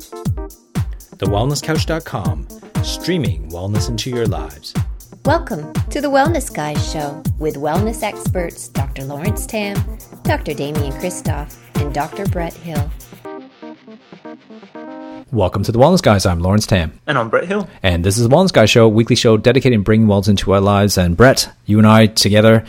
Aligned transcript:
TheWellnessCouch.com, 0.00 2.48
streaming 2.82 3.50
wellness 3.50 3.88
into 3.88 4.10
your 4.10 4.26
lives. 4.26 4.74
Welcome 5.26 5.72
to 5.90 6.00
the 6.00 6.08
Wellness 6.08 6.52
Guys 6.52 6.90
Show 6.90 7.22
with 7.38 7.56
wellness 7.56 8.02
experts 8.02 8.68
Dr. 8.68 9.04
Lawrence 9.04 9.46
Tam, 9.46 9.76
Dr. 10.22 10.54
Damian 10.54 10.92
Kristof, 10.94 11.58
and 11.74 11.92
Dr. 11.92 12.24
Brett 12.26 12.54
Hill. 12.54 12.90
Welcome 15.32 15.62
to 15.62 15.72
the 15.72 15.78
Wellness 15.78 16.02
Guys. 16.02 16.26
I'm 16.26 16.40
Lawrence 16.40 16.66
Tam. 16.66 16.98
And 17.06 17.18
I'm 17.18 17.28
Brett 17.28 17.46
Hill. 17.46 17.68
And 17.82 18.02
this 18.02 18.16
is 18.16 18.26
the 18.26 18.34
Wellness 18.34 18.52
Guys 18.52 18.70
Show, 18.70 18.88
weekly 18.88 19.14
show 19.14 19.36
dedicated 19.36 19.78
to 19.78 19.84
bringing 19.84 20.08
wellness 20.08 20.28
into 20.28 20.52
our 20.52 20.60
lives. 20.60 20.96
And 20.96 21.16
Brett, 21.16 21.54
you 21.66 21.78
and 21.78 21.86
I 21.86 22.06
together 22.06 22.64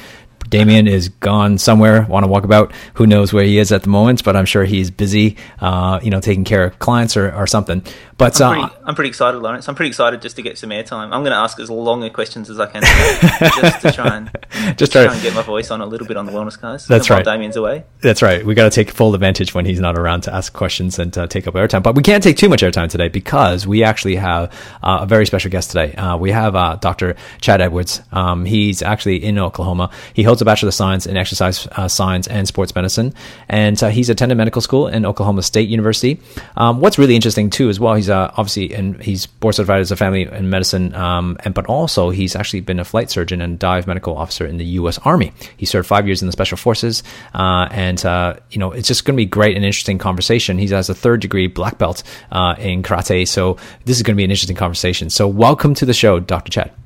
Damian 0.52 0.86
is 0.88 1.08
gone 1.10 1.58
somewhere, 1.58 2.06
want 2.10 2.26
to 2.26 2.28
walk 2.28 2.44
about. 2.44 2.74
Who 2.96 3.08
knows 3.08 3.32
where 3.32 3.46
he 3.46 3.58
is 3.58 3.72
at 3.72 3.84
the 3.84 3.90
moment, 3.90 4.24
but 4.24 4.36
I'm 4.36 4.46
sure 4.46 4.66
he's 4.66 4.92
busy, 4.92 5.38
uh, 5.62 6.00
you 6.04 6.12
know, 6.12 6.20
taking 6.20 6.44
care 6.44 6.66
of 6.66 6.78
clients 6.78 7.16
or, 7.16 7.34
or 7.34 7.48
something. 7.48 7.82
But 8.18 8.40
I'm 8.40 8.60
pretty, 8.60 8.76
uh, 8.76 8.80
I'm 8.86 8.96
pretty, 8.96 9.10
excited, 9.10 9.40
Lawrence. 9.40 9.68
I'm 9.68 9.74
pretty 9.74 9.88
excited 9.88 10.22
just 10.22 10.36
to 10.36 10.44
get 10.44 10.58
some 10.58 10.70
airtime. 10.70 11.06
I'm 11.06 11.24
going 11.24 11.32
to 11.32 11.38
ask 11.38 11.60
as 11.60 11.72
long 11.72 12.04
a 12.04 12.10
questions 12.12 12.52
as 12.52 12.60
I 12.60 12.68
can, 12.68 12.84
just 13.62 13.82
to 13.82 13.92
try 13.92 14.16
and 14.16 14.30
just 14.78 14.92
try, 14.92 15.06
try 15.06 15.14
and 15.14 15.24
get 15.24 15.34
my 15.34 15.42
voice 15.42 15.72
on 15.72 15.82
a 15.82 15.86
little 15.88 16.06
bit 16.06 16.18
on 16.18 16.28
the 16.28 16.32
wellness 16.32 16.60
guys. 16.62 16.86
That's 16.86 17.10
right. 17.10 17.26
Damian's 17.26 17.56
away. 17.56 17.84
That's 18.02 18.22
right. 18.22 18.46
We 18.46 18.54
got 18.54 18.66
to 18.66 18.70
take 18.70 18.92
full 18.92 19.16
advantage 19.16 19.56
when 19.56 19.66
he's 19.66 19.80
not 19.80 19.98
around 19.98 20.22
to 20.22 20.36
ask 20.36 20.54
questions 20.54 21.00
and 21.00 21.12
to 21.14 21.28
take 21.28 21.48
up 21.48 21.56
airtime. 21.56 21.82
But 21.82 21.96
we 21.96 22.04
can't 22.04 22.22
take 22.22 22.38
too 22.38 22.50
much 22.50 22.62
airtime 22.62 22.90
today 22.90 23.08
because 23.08 23.66
we 23.66 23.84
actually 23.84 24.18
have 24.18 24.54
uh, 24.84 25.00
a 25.02 25.06
very 25.08 25.26
special 25.26 25.50
guest 25.50 25.72
today. 25.72 25.94
Uh, 25.94 26.18
we 26.18 26.30
have 26.32 26.56
uh, 26.56 26.76
Dr. 26.76 27.16
Chad 27.40 27.62
Edwards. 27.62 28.02
Um, 28.12 28.46
he's 28.46 28.84
actually 28.84 29.24
in 29.24 29.40
Oklahoma. 29.40 29.90
He 30.14 30.22
holds 30.22 30.41
a 30.42 30.46
bachelor 30.46 30.70
of 30.70 30.74
science 30.74 31.06
in 31.06 31.18
exercise 31.18 31.68
uh, 31.74 31.88
science 31.88 32.28
and 32.28 32.48
sports 32.48 32.74
medicine, 32.76 33.14
and 33.50 33.82
uh, 33.84 33.90
he's 33.90 34.10
attended 34.10 34.38
medical 34.38 34.62
school 34.62 34.88
in 34.88 35.06
Oklahoma 35.06 35.44
State 35.44 35.70
University. 35.70 36.20
Um, 36.58 36.80
what's 36.80 36.98
really 36.98 37.16
interesting 37.16 37.50
too, 37.50 37.70
as 37.70 37.80
well, 37.80 37.96
he's 37.96 38.10
obviously 38.10 38.74
in 38.74 39.00
he's 39.00 39.26
board 39.26 39.56
certified 39.56 39.82
as 39.82 39.92
a 39.92 39.96
family 39.96 40.24
in 40.24 40.50
medicine, 40.50 40.94
um, 40.96 41.38
and 41.44 41.54
but 41.54 41.66
also 41.68 42.10
he's 42.10 42.36
actually 42.36 42.62
been 42.62 42.80
a 42.80 42.86
flight 42.86 43.10
surgeon 43.10 43.42
and 43.42 43.60
dive 43.60 43.88
medical 43.88 44.18
officer 44.18 44.46
in 44.46 44.58
the 44.58 44.66
U.S. 44.66 44.98
Army. 45.00 45.34
He 45.58 45.66
served 45.66 45.88
five 45.88 46.08
years 46.08 46.22
in 46.22 46.28
the 46.28 46.32
Special 46.32 46.58
Forces, 46.58 47.04
uh, 47.34 47.68
and 47.72 48.04
uh, 48.06 48.36
you 48.50 48.60
know 48.60 48.72
it's 48.72 48.88
just 48.88 49.06
going 49.06 49.16
to 49.16 49.18
be 49.18 49.26
great 49.26 49.56
and 49.56 49.66
interesting 49.66 49.98
conversation. 49.98 50.58
He 50.58 50.68
has 50.68 50.90
a 50.90 50.96
third 50.96 51.22
degree 51.22 51.48
black 51.48 51.78
belt 51.78 52.04
uh, 52.32 52.56
in 52.58 52.84
karate, 52.84 53.28
so 53.28 53.58
this 53.86 53.98
is 53.98 54.04
going 54.04 54.16
to 54.16 54.18
be 54.18 54.24
an 54.24 54.32
interesting 54.32 54.56
conversation. 54.56 55.10
So 55.10 55.28
welcome 55.28 55.74
to 55.76 55.86
the 55.86 55.94
show, 55.94 56.20
Dr. 56.20 56.52
Chad 56.52 56.81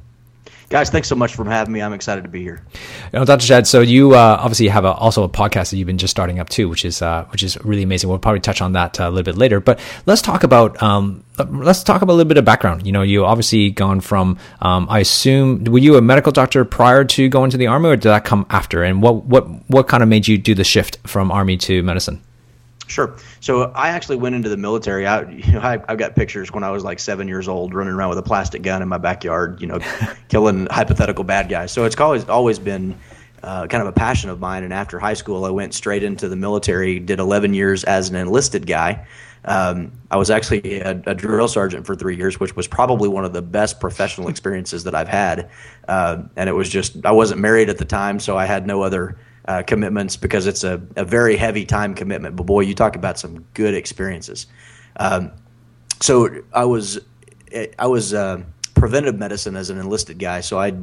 guys, 0.69 0.89
thanks 0.89 1.07
so 1.07 1.15
much 1.15 1.35
for 1.35 1.45
having 1.45 1.73
me. 1.73 1.81
I'm 1.81 1.93
excited 1.93 2.23
to 2.23 2.29
be 2.29 2.41
here. 2.41 2.61
You 3.13 3.19
know, 3.19 3.25
Dr. 3.25 3.45
Chad, 3.45 3.67
so 3.67 3.81
you 3.81 4.13
uh, 4.13 4.37
obviously 4.39 4.67
have 4.67 4.85
a, 4.85 4.93
also 4.93 5.23
a 5.23 5.29
podcast 5.29 5.71
that 5.71 5.77
you've 5.77 5.87
been 5.87 5.97
just 5.97 6.11
starting 6.11 6.39
up 6.39 6.49
too, 6.49 6.69
which 6.69 6.85
is 6.85 7.01
uh, 7.01 7.25
which 7.31 7.43
is 7.43 7.57
really 7.63 7.83
amazing. 7.83 8.09
We'll 8.09 8.19
probably 8.19 8.41
touch 8.41 8.61
on 8.61 8.73
that 8.73 8.99
uh, 8.99 9.03
a 9.03 9.09
little 9.09 9.23
bit 9.23 9.37
later, 9.37 9.59
but 9.59 9.79
let's 10.05 10.21
talk 10.21 10.43
about 10.43 10.81
um, 10.81 11.23
let's 11.37 11.83
talk 11.83 12.01
about 12.01 12.13
a 12.13 12.17
little 12.17 12.29
bit 12.29 12.37
of 12.37 12.45
background. 12.45 12.85
You 12.85 12.91
know, 12.91 13.01
you 13.01 13.25
obviously 13.25 13.69
gone 13.69 14.01
from 14.01 14.37
um, 14.61 14.87
I 14.89 14.99
assume 14.99 15.63
were 15.65 15.79
you 15.79 15.97
a 15.97 16.01
medical 16.01 16.31
doctor 16.31 16.65
prior 16.65 17.03
to 17.05 17.29
going 17.29 17.51
to 17.51 17.57
the 17.57 17.67
army, 17.67 17.89
or 17.89 17.95
did 17.95 18.09
that 18.09 18.25
come 18.25 18.45
after? 18.49 18.83
And 18.83 19.01
what 19.01 19.25
what 19.25 19.47
what 19.69 19.87
kind 19.87 20.03
of 20.03 20.09
made 20.09 20.27
you 20.27 20.37
do 20.37 20.55
the 20.55 20.63
shift 20.63 20.97
from 21.05 21.31
army 21.31 21.57
to 21.57 21.83
medicine? 21.83 22.21
Sure. 22.87 23.15
So 23.39 23.71
I 23.71 23.89
actually 23.89 24.17
went 24.17 24.35
into 24.35 24.49
the 24.49 24.57
military. 24.57 25.07
I, 25.07 25.21
you 25.29 25.53
know, 25.53 25.61
I, 25.61 25.83
have 25.87 25.97
got 25.97 26.15
pictures 26.15 26.51
when 26.51 26.63
I 26.63 26.71
was 26.71 26.83
like 26.83 26.99
seven 26.99 27.27
years 27.27 27.47
old, 27.47 27.73
running 27.73 27.93
around 27.93 28.09
with 28.09 28.17
a 28.17 28.23
plastic 28.23 28.61
gun 28.61 28.81
in 28.81 28.87
my 28.87 28.97
backyard, 28.97 29.61
you 29.61 29.67
know, 29.67 29.79
killing 30.29 30.67
hypothetical 30.69 31.23
bad 31.23 31.49
guys. 31.49 31.71
So 31.71 31.85
it's 31.85 31.99
always 31.99 32.25
always 32.25 32.59
been 32.59 32.95
uh, 33.43 33.67
kind 33.67 33.81
of 33.81 33.87
a 33.87 33.91
passion 33.91 34.29
of 34.29 34.39
mine. 34.39 34.63
And 34.63 34.73
after 34.73 34.99
high 34.99 35.13
school, 35.13 35.45
I 35.45 35.49
went 35.49 35.73
straight 35.73 36.03
into 36.03 36.27
the 36.29 36.35
military. 36.35 36.99
Did 36.99 37.19
11 37.19 37.53
years 37.53 37.83
as 37.83 38.09
an 38.09 38.15
enlisted 38.15 38.65
guy. 38.65 39.07
Um, 39.45 39.91
I 40.09 40.17
was 40.17 40.31
actually 40.31 40.79
a, 40.81 40.99
a, 41.05 41.13
drill 41.13 41.47
sergeant 41.47 41.85
for 41.85 41.95
three 41.95 42.15
years, 42.15 42.39
which 42.39 42.55
was 42.55 42.67
probably 42.67 43.07
one 43.07 43.25
of 43.25 43.33
the 43.33 43.43
best 43.43 43.79
professional 43.79 44.27
experiences 44.33 44.85
that 44.85 44.95
I've 44.95 45.07
had. 45.07 45.51
Uh, 45.87 46.23
and 46.35 46.49
it 46.49 46.53
was 46.53 46.67
just 46.67 47.05
I 47.05 47.11
wasn't 47.11 47.41
married 47.41 47.69
at 47.69 47.77
the 47.77 47.85
time, 47.85 48.19
so 48.19 48.37
I 48.37 48.45
had 48.45 48.65
no 48.65 48.81
other 48.81 49.17
uh, 49.47 49.63
commitments 49.63 50.17
because 50.17 50.47
it's 50.47 50.63
a, 50.63 50.81
a 50.95 51.05
very 51.05 51.37
heavy 51.37 51.65
time 51.65 51.93
commitment. 51.93 52.35
But 52.35 52.45
boy, 52.45 52.61
you 52.61 52.73
talk 52.73 52.95
about 52.95 53.19
some 53.19 53.45
good 53.53 53.73
experiences. 53.73 54.47
Um, 54.97 55.31
so 56.01 56.29
I 56.53 56.65
was 56.65 56.99
I 57.79 57.87
was 57.87 58.13
uh, 58.13 58.41
preventive 58.73 59.17
medicine 59.17 59.55
as 59.55 59.69
an 59.69 59.77
enlisted 59.77 60.19
guy, 60.19 60.41
so 60.41 60.59
I 60.59 60.73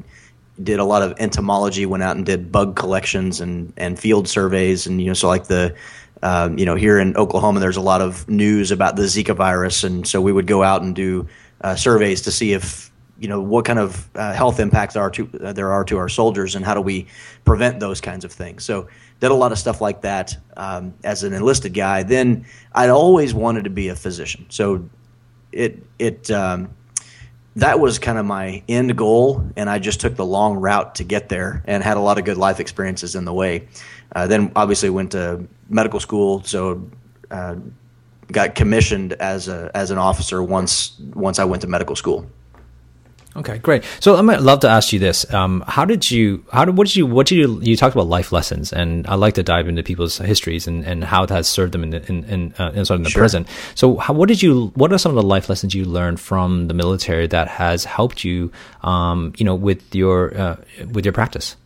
did 0.62 0.78
a 0.78 0.84
lot 0.84 1.02
of 1.02 1.18
entomology, 1.18 1.86
went 1.86 2.02
out 2.02 2.16
and 2.16 2.24
did 2.24 2.52
bug 2.52 2.76
collections 2.76 3.40
and 3.40 3.72
and 3.76 3.98
field 3.98 4.28
surveys, 4.28 4.86
and 4.86 5.00
you 5.00 5.08
know, 5.08 5.14
so 5.14 5.28
like 5.28 5.46
the 5.46 5.74
um, 6.22 6.58
you 6.58 6.64
know 6.64 6.76
here 6.76 6.98
in 6.98 7.16
Oklahoma, 7.16 7.60
there's 7.60 7.76
a 7.76 7.82
lot 7.82 8.00
of 8.00 8.28
news 8.28 8.70
about 8.70 8.96
the 8.96 9.02
Zika 9.02 9.34
virus, 9.34 9.84
and 9.84 10.06
so 10.06 10.20
we 10.20 10.32
would 10.32 10.46
go 10.46 10.62
out 10.62 10.82
and 10.82 10.94
do 10.94 11.26
uh, 11.62 11.74
surveys 11.74 12.22
to 12.22 12.30
see 12.30 12.52
if 12.52 12.91
you 13.18 13.28
know 13.28 13.40
what 13.40 13.64
kind 13.64 13.78
of 13.78 14.08
uh, 14.16 14.32
health 14.32 14.58
impacts 14.58 14.96
are 14.96 15.10
to, 15.10 15.30
uh, 15.42 15.52
there 15.52 15.70
are 15.72 15.84
to 15.84 15.98
our 15.98 16.08
soldiers 16.08 16.54
and 16.54 16.64
how 16.64 16.74
do 16.74 16.80
we 16.80 17.06
prevent 17.44 17.78
those 17.80 18.00
kinds 18.00 18.24
of 18.24 18.32
things. 18.32 18.64
So 18.64 18.88
did 19.20 19.30
a 19.30 19.34
lot 19.34 19.52
of 19.52 19.58
stuff 19.58 19.80
like 19.80 20.00
that 20.02 20.36
um, 20.56 20.94
as 21.04 21.22
an 21.22 21.32
enlisted 21.32 21.74
guy. 21.74 22.02
Then 22.02 22.44
i'd 22.74 22.90
always 22.90 23.32
wanted 23.32 23.64
to 23.64 23.70
be 23.70 23.88
a 23.88 23.96
physician. 23.96 24.46
So 24.48 24.88
it 25.52 25.82
it 25.98 26.30
um, 26.30 26.70
that 27.56 27.78
was 27.78 27.98
kind 27.98 28.18
of 28.18 28.24
my 28.24 28.62
end 28.68 28.96
goal 28.96 29.46
and 29.56 29.68
i 29.68 29.78
just 29.78 30.00
took 30.00 30.16
the 30.16 30.24
long 30.24 30.56
route 30.56 30.94
to 30.94 31.04
get 31.04 31.28
there 31.28 31.62
and 31.66 31.84
had 31.84 31.98
a 31.98 32.00
lot 32.00 32.18
of 32.18 32.24
good 32.24 32.38
life 32.38 32.58
experiences 32.60 33.14
in 33.14 33.24
the 33.24 33.32
way. 33.32 33.68
Uh, 34.14 34.26
then 34.26 34.50
obviously 34.56 34.90
went 34.90 35.12
to 35.12 35.46
medical 35.68 36.00
school 36.00 36.42
so 36.42 36.90
uh, 37.30 37.54
got 38.30 38.54
commissioned 38.54 39.12
as 39.14 39.48
a 39.48 39.70
as 39.74 39.90
an 39.90 39.98
officer 39.98 40.42
once 40.42 40.98
once 41.14 41.38
i 41.38 41.44
went 41.44 41.62
to 41.62 41.68
medical 41.68 41.94
school 41.94 42.26
Okay, 43.34 43.58
great. 43.58 43.82
So 44.00 44.16
I 44.16 44.20
might 44.20 44.42
love 44.42 44.60
to 44.60 44.68
ask 44.68 44.92
you 44.92 44.98
this: 44.98 45.32
um, 45.32 45.64
How 45.66 45.86
did 45.86 46.10
you? 46.10 46.44
How 46.52 46.66
did? 46.66 46.76
What 46.76 46.86
did 46.86 46.96
you? 46.96 47.06
What 47.06 47.26
did 47.26 47.36
you? 47.36 47.60
You 47.62 47.76
talked 47.76 47.94
about 47.94 48.06
life 48.06 48.30
lessons, 48.30 48.72
and 48.72 49.06
I 49.06 49.14
like 49.14 49.34
to 49.34 49.42
dive 49.42 49.68
into 49.68 49.82
people's 49.82 50.18
histories 50.18 50.66
and, 50.66 50.84
and 50.84 51.02
how 51.02 51.22
it 51.22 51.30
has 51.30 51.48
served 51.48 51.72
them 51.72 51.82
in 51.82 51.90
the, 51.90 52.06
in 52.08 52.24
in, 52.24 52.54
uh, 52.58 52.72
in, 52.74 52.84
sort 52.84 53.00
of 53.00 53.04
the 53.04 53.10
sure. 53.10 53.22
present. 53.22 53.48
So, 53.74 53.96
how, 53.96 54.12
what 54.12 54.28
did 54.28 54.42
you? 54.42 54.66
What 54.74 54.92
are 54.92 54.98
some 54.98 55.10
of 55.10 55.16
the 55.16 55.26
life 55.26 55.48
lessons 55.48 55.74
you 55.74 55.86
learned 55.86 56.20
from 56.20 56.68
the 56.68 56.74
military 56.74 57.26
that 57.28 57.48
has 57.48 57.86
helped 57.86 58.22
you? 58.22 58.52
Um, 58.82 59.32
you 59.38 59.46
know, 59.46 59.54
with 59.54 59.94
your 59.94 60.36
uh, 60.36 60.56
with 60.92 61.06
your 61.06 61.12
practice. 61.12 61.56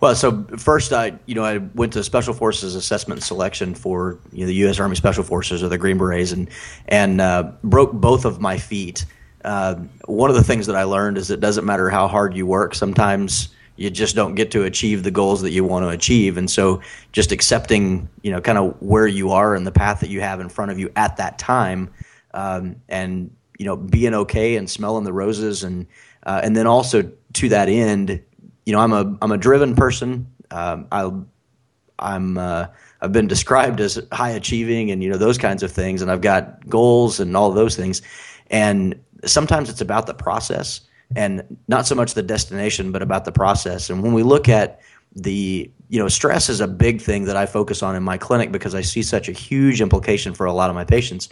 Well, 0.00 0.14
so 0.14 0.44
first, 0.58 0.92
I 0.92 1.18
you 1.24 1.34
know 1.34 1.44
I 1.44 1.58
went 1.58 1.94
to 1.94 2.04
Special 2.04 2.34
Forces 2.34 2.74
Assessment 2.74 3.22
Selection 3.22 3.74
for 3.74 4.18
you 4.32 4.40
know, 4.40 4.46
the 4.46 4.54
U.S. 4.54 4.78
Army 4.78 4.96
Special 4.96 5.24
Forces 5.24 5.62
or 5.62 5.68
the 5.68 5.78
Green 5.78 5.96
Berets, 5.96 6.32
and 6.32 6.50
and 6.88 7.22
uh, 7.22 7.52
broke 7.64 7.92
both 7.92 8.26
of 8.26 8.38
my 8.38 8.58
feet 8.58 9.06
uh, 9.44 9.76
one 10.06 10.30
of 10.30 10.36
the 10.36 10.44
things 10.44 10.66
that 10.66 10.76
I 10.76 10.84
learned 10.84 11.18
is 11.18 11.30
it 11.30 11.40
doesn't 11.40 11.64
matter 11.64 11.88
how 11.88 12.08
hard 12.08 12.36
you 12.36 12.46
work. 12.46 12.74
Sometimes 12.74 13.48
you 13.76 13.90
just 13.90 14.16
don't 14.16 14.34
get 14.34 14.50
to 14.52 14.64
achieve 14.64 15.04
the 15.04 15.10
goals 15.10 15.42
that 15.42 15.52
you 15.52 15.64
want 15.64 15.84
to 15.84 15.90
achieve, 15.90 16.36
and 16.36 16.50
so 16.50 16.80
just 17.12 17.30
accepting, 17.30 18.08
you 18.22 18.32
know, 18.32 18.40
kind 18.40 18.58
of 18.58 18.80
where 18.82 19.06
you 19.06 19.30
are 19.30 19.54
and 19.54 19.66
the 19.66 19.72
path 19.72 20.00
that 20.00 20.10
you 20.10 20.20
have 20.20 20.40
in 20.40 20.48
front 20.48 20.70
of 20.70 20.78
you 20.78 20.90
at 20.96 21.16
that 21.18 21.38
time, 21.38 21.90
um, 22.34 22.76
and 22.88 23.30
you 23.58 23.64
know, 23.64 23.76
being 23.76 24.14
okay 24.14 24.56
and 24.56 24.68
smelling 24.68 25.04
the 25.04 25.12
roses, 25.12 25.62
and 25.62 25.86
uh, 26.24 26.40
and 26.42 26.56
then 26.56 26.66
also 26.66 27.10
to 27.34 27.48
that 27.50 27.68
end, 27.68 28.20
you 28.66 28.72
know, 28.72 28.80
I'm 28.80 28.92
a 28.92 29.16
I'm 29.22 29.32
a 29.32 29.38
driven 29.38 29.76
person. 29.76 30.26
Um, 30.50 30.88
I 30.90 31.10
I'm 31.98 32.38
uh, 32.38 32.66
I've 33.00 33.12
been 33.12 33.28
described 33.28 33.80
as 33.80 34.00
high 34.12 34.30
achieving 34.30 34.90
and 34.90 35.02
you 35.02 35.10
know 35.10 35.18
those 35.18 35.38
kinds 35.38 35.62
of 35.62 35.70
things, 35.70 36.02
and 36.02 36.10
I've 36.10 36.20
got 36.20 36.68
goals 36.68 37.20
and 37.20 37.36
all 37.36 37.52
those 37.52 37.76
things. 37.76 38.02
And 38.50 38.98
sometimes 39.24 39.70
it's 39.70 39.80
about 39.80 40.06
the 40.06 40.14
process 40.14 40.80
and 41.16 41.58
not 41.68 41.86
so 41.86 41.94
much 41.94 42.14
the 42.14 42.22
destination, 42.22 42.92
but 42.92 43.02
about 43.02 43.24
the 43.24 43.32
process. 43.32 43.90
And 43.90 44.02
when 44.02 44.12
we 44.12 44.22
look 44.22 44.48
at 44.48 44.80
the, 45.14 45.70
you 45.88 45.98
know, 45.98 46.08
stress 46.08 46.48
is 46.48 46.60
a 46.60 46.68
big 46.68 47.00
thing 47.00 47.24
that 47.24 47.36
I 47.36 47.46
focus 47.46 47.82
on 47.82 47.96
in 47.96 48.02
my 48.02 48.18
clinic 48.18 48.52
because 48.52 48.74
I 48.74 48.82
see 48.82 49.02
such 49.02 49.28
a 49.28 49.32
huge 49.32 49.80
implication 49.80 50.34
for 50.34 50.46
a 50.46 50.52
lot 50.52 50.68
of 50.68 50.76
my 50.76 50.84
patients. 50.84 51.28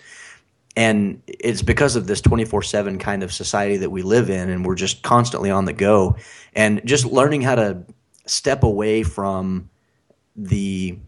And 0.76 1.22
it's 1.26 1.62
because 1.62 1.96
of 1.96 2.06
this 2.06 2.20
24 2.20 2.62
7 2.62 2.98
kind 2.98 3.22
of 3.22 3.32
society 3.32 3.78
that 3.78 3.90
we 3.90 4.02
live 4.02 4.28
in, 4.28 4.50
and 4.50 4.64
we're 4.64 4.74
just 4.74 5.02
constantly 5.02 5.50
on 5.50 5.64
the 5.64 5.72
go. 5.72 6.16
And 6.54 6.82
just 6.84 7.06
learning 7.06 7.42
how 7.42 7.54
to 7.54 7.82
step 8.26 8.62
away 8.62 9.02
from 9.02 9.70
the 10.34 10.98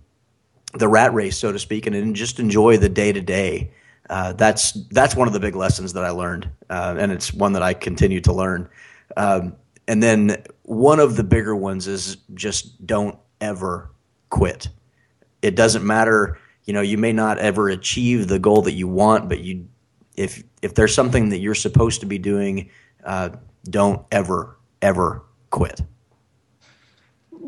the 0.75 0.89
rat 0.89 1.13
race, 1.15 1.37
so 1.37 1.53
to 1.53 1.59
speak, 1.59 1.87
and 1.87 2.15
just 2.15 2.39
enjoy 2.39 2.77
the 2.77 2.89
day 2.89 3.13
to 3.13 3.21
day 3.21 3.71
uh, 4.09 4.33
that's 4.33 4.73
that's 4.91 5.15
one 5.15 5.27
of 5.27 5.35
the 5.35 5.41
big 5.41 5.55
lessons 5.55 5.93
that 5.93 6.05
I 6.05 6.11
learned, 6.11 6.49
uh, 6.71 6.97
and 6.99 7.13
it's 7.13 7.33
one 7.33 7.53
that 7.53 7.63
I 7.63 7.75
continue 7.75 8.21
to 8.23 8.33
learn. 8.33 8.69
Um, 9.17 9.57
and 9.87 10.03
then 10.03 10.43
one 10.63 11.01
of 11.01 11.17
the 11.17 11.25
bigger 11.25 11.57
ones 11.57 11.87
is 11.87 12.17
just 12.35 12.87
don't 12.87 13.19
ever 13.41 13.91
quit. 14.31 14.69
It 15.41 15.57
doesn't 15.57 15.85
matter, 15.87 16.39
you 16.65 16.75
know, 16.75 16.81
you 16.81 16.99
may 16.99 17.13
not 17.13 17.39
ever 17.39 17.69
achieve 17.69 18.29
the 18.29 18.39
goal 18.39 18.63
that 18.63 18.73
you 18.73 18.89
want, 18.89 19.29
but 19.29 19.41
you, 19.41 19.67
if 20.17 20.43
if 20.63 20.75
there's 20.75 20.95
something 20.95 21.31
that 21.31 21.39
you're 21.39 21.55
supposed 21.55 22.01
to 22.01 22.07
be 22.07 22.19
doing, 22.19 22.71
uh, 23.05 23.31
don't 23.65 24.05
ever 24.13 24.59
ever 24.83 25.25
quit. 25.51 25.81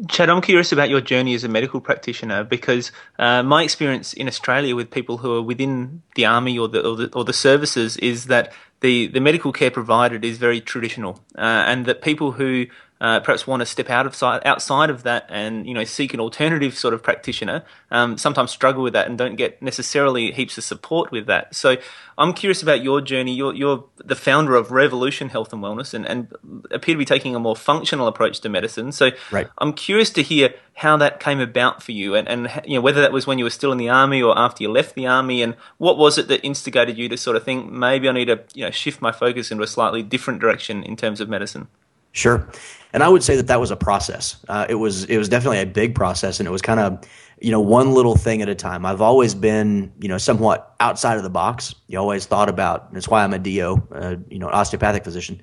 Chad, 0.09 0.31
I'm 0.31 0.41
curious 0.41 0.73
about 0.73 0.89
your 0.89 1.01
journey 1.01 1.35
as 1.35 1.45
a 1.45 1.49
medical 1.49 1.81
practitioner 1.81 2.45
because 2.45 2.93
uh, 3.19 3.43
my 3.43 3.63
experience 3.63 4.13
in 4.13 4.29
Australia 4.29 4.75
with 4.77 4.91
people 4.91 5.19
who 5.19 5.37
are 5.37 5.43
within 5.43 6.03
the 6.15 6.27
army 6.27 6.59
or 6.59 6.69
the 6.69 6.87
or 6.87 6.97
the, 6.97 7.13
or 7.13 7.25
the 7.25 7.33
services 7.33 7.97
is 7.99 8.27
that 8.27 8.53
the, 8.81 9.09
the 9.09 9.21
medical 9.21 9.53
care 9.53 9.71
provided 9.71 10.25
is 10.25 10.39
very 10.39 10.61
traditional, 10.61 11.21
uh, 11.37 11.65
and 11.67 11.87
that 11.87 12.03
people 12.03 12.33
who 12.33 12.67
uh, 13.01 13.21
perhaps 13.21 13.47
want 13.47 13.61
to 13.61 13.67
step 13.67 13.89
out 13.89 14.07
of 14.07 14.15
side, 14.15 14.43
outside 14.45 14.91
of 14.91 15.03
that 15.05 15.27
and 15.29 15.67
you 15.67 15.75
know 15.75 15.85
seek 15.85 16.13
an 16.13 16.21
alternative 16.21 16.77
sort 16.77 16.93
of 16.93 17.03
practitioner 17.03 17.65
um, 17.91 18.19
sometimes 18.19 18.51
struggle 18.51 18.83
with 18.83 18.93
that 18.93 19.07
and 19.07 19.17
don't 19.17 19.37
get 19.37 19.61
necessarily 19.63 20.33
heaps 20.33 20.59
of 20.59 20.65
support 20.65 21.11
with 21.11 21.27
that. 21.27 21.55
So 21.55 21.77
I'm 22.19 22.35
curious 22.35 22.63
about 22.63 22.83
your 22.83 23.01
journey. 23.01 23.35
You're, 23.35 23.55
you're 23.55 23.85
the 23.97 24.15
founder 24.15 24.55
of 24.55 24.71
Revolution 24.71 25.31
Health 25.31 25.53
and 25.53 25.63
Wellness 25.63 25.95
and, 25.95 26.07
and 26.07 26.29
appear 26.71 26.95
to 26.95 26.99
be 26.99 27.05
taking 27.07 27.35
a 27.35 27.41
more 27.41 27.57
functional 27.57 28.07
approach 28.07 28.41
to 28.41 28.49
medicine. 28.49 28.93
So 28.93 29.11
right. 29.31 29.49
I'm 29.59 29.73
curious 29.73 30.11
to 30.11 30.23
hear 30.23 30.55
how 30.75 30.97
that 30.99 31.21
came 31.21 31.41
about 31.41 31.83
for 31.83 31.93
you 31.93 32.15
and, 32.15 32.29
and 32.29 32.63
you 32.67 32.75
know 32.75 32.81
whether 32.81 33.01
that 33.01 33.13
was 33.13 33.27
when 33.27 33.39
you 33.39 33.45
were 33.45 33.51
still 33.51 33.73
in 33.73 33.79
the 33.79 33.89
army 33.89 34.23
or 34.23 34.39
after 34.39 34.63
you 34.63 34.71
left 34.71 34.95
the 34.95 35.07
army 35.07 35.43
and 35.43 35.55
what 35.79 35.99
was 35.99 36.17
it 36.17 36.29
that 36.29 36.45
instigated 36.45 36.97
you 36.97 37.09
to 37.09 37.17
sort 37.17 37.37
of 37.37 37.45
think 37.45 37.71
maybe 37.71 38.09
I 38.09 38.13
need 38.13 38.27
to 38.27 38.43
you 38.55 38.65
know 38.65 38.71
shift 38.71 39.03
my 39.03 39.13
focus 39.13 39.51
into 39.51 39.65
a 39.65 39.67
slightly 39.67 40.03
different 40.03 40.41
direction 40.41 40.83
in 40.83 40.97
terms 40.97 41.21
of 41.21 41.29
medicine. 41.29 41.69
Sure. 42.13 42.49
And 42.93 43.03
I 43.03 43.09
would 43.09 43.23
say 43.23 43.37
that 43.37 43.47
that 43.47 43.61
was 43.61 43.71
a 43.71 43.77
process. 43.77 44.37
Uh, 44.49 44.67
it 44.69 44.75
was 44.75 45.05
it 45.05 45.17
was 45.17 45.29
definitely 45.29 45.61
a 45.61 45.67
big 45.67 45.95
process, 45.95 46.41
and 46.41 46.47
it 46.47 46.51
was 46.51 46.63
kind 46.63 46.81
of 46.81 47.09
you 47.41 47.51
know 47.51 47.61
one 47.61 47.93
little 47.93 48.17
thing 48.17 48.43
at 48.43 48.49
a 48.49 48.55
time. 48.55 48.85
I've 48.85 49.01
always 49.01 49.35
been 49.35 49.93
you 50.01 50.09
know 50.09 50.19
somewhat 50.19 50.75
outside 50.81 51.17
of 51.17 51.23
the 51.23 51.31
box. 51.31 51.75
You 51.87 51.99
always 51.99 52.27
thought 52.27 52.49
about. 52.49 52.93
That's 52.93 53.09
why 53.09 53.23
I'm 53.23 53.33
a 53.33 53.39
DO, 53.39 53.89
uh, 53.93 54.17
you 54.29 54.39
know, 54.39 54.49
osteopathic 54.49 55.05
physician. 55.05 55.41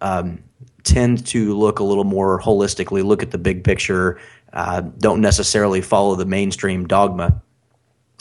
Um, 0.00 0.42
tend 0.84 1.26
to 1.28 1.54
look 1.54 1.78
a 1.78 1.84
little 1.84 2.04
more 2.04 2.40
holistically, 2.40 3.02
look 3.02 3.22
at 3.22 3.30
the 3.30 3.38
big 3.38 3.64
picture. 3.64 4.20
Uh, 4.52 4.82
don't 4.82 5.20
necessarily 5.20 5.80
follow 5.80 6.14
the 6.14 6.26
mainstream 6.26 6.86
dogma 6.86 7.42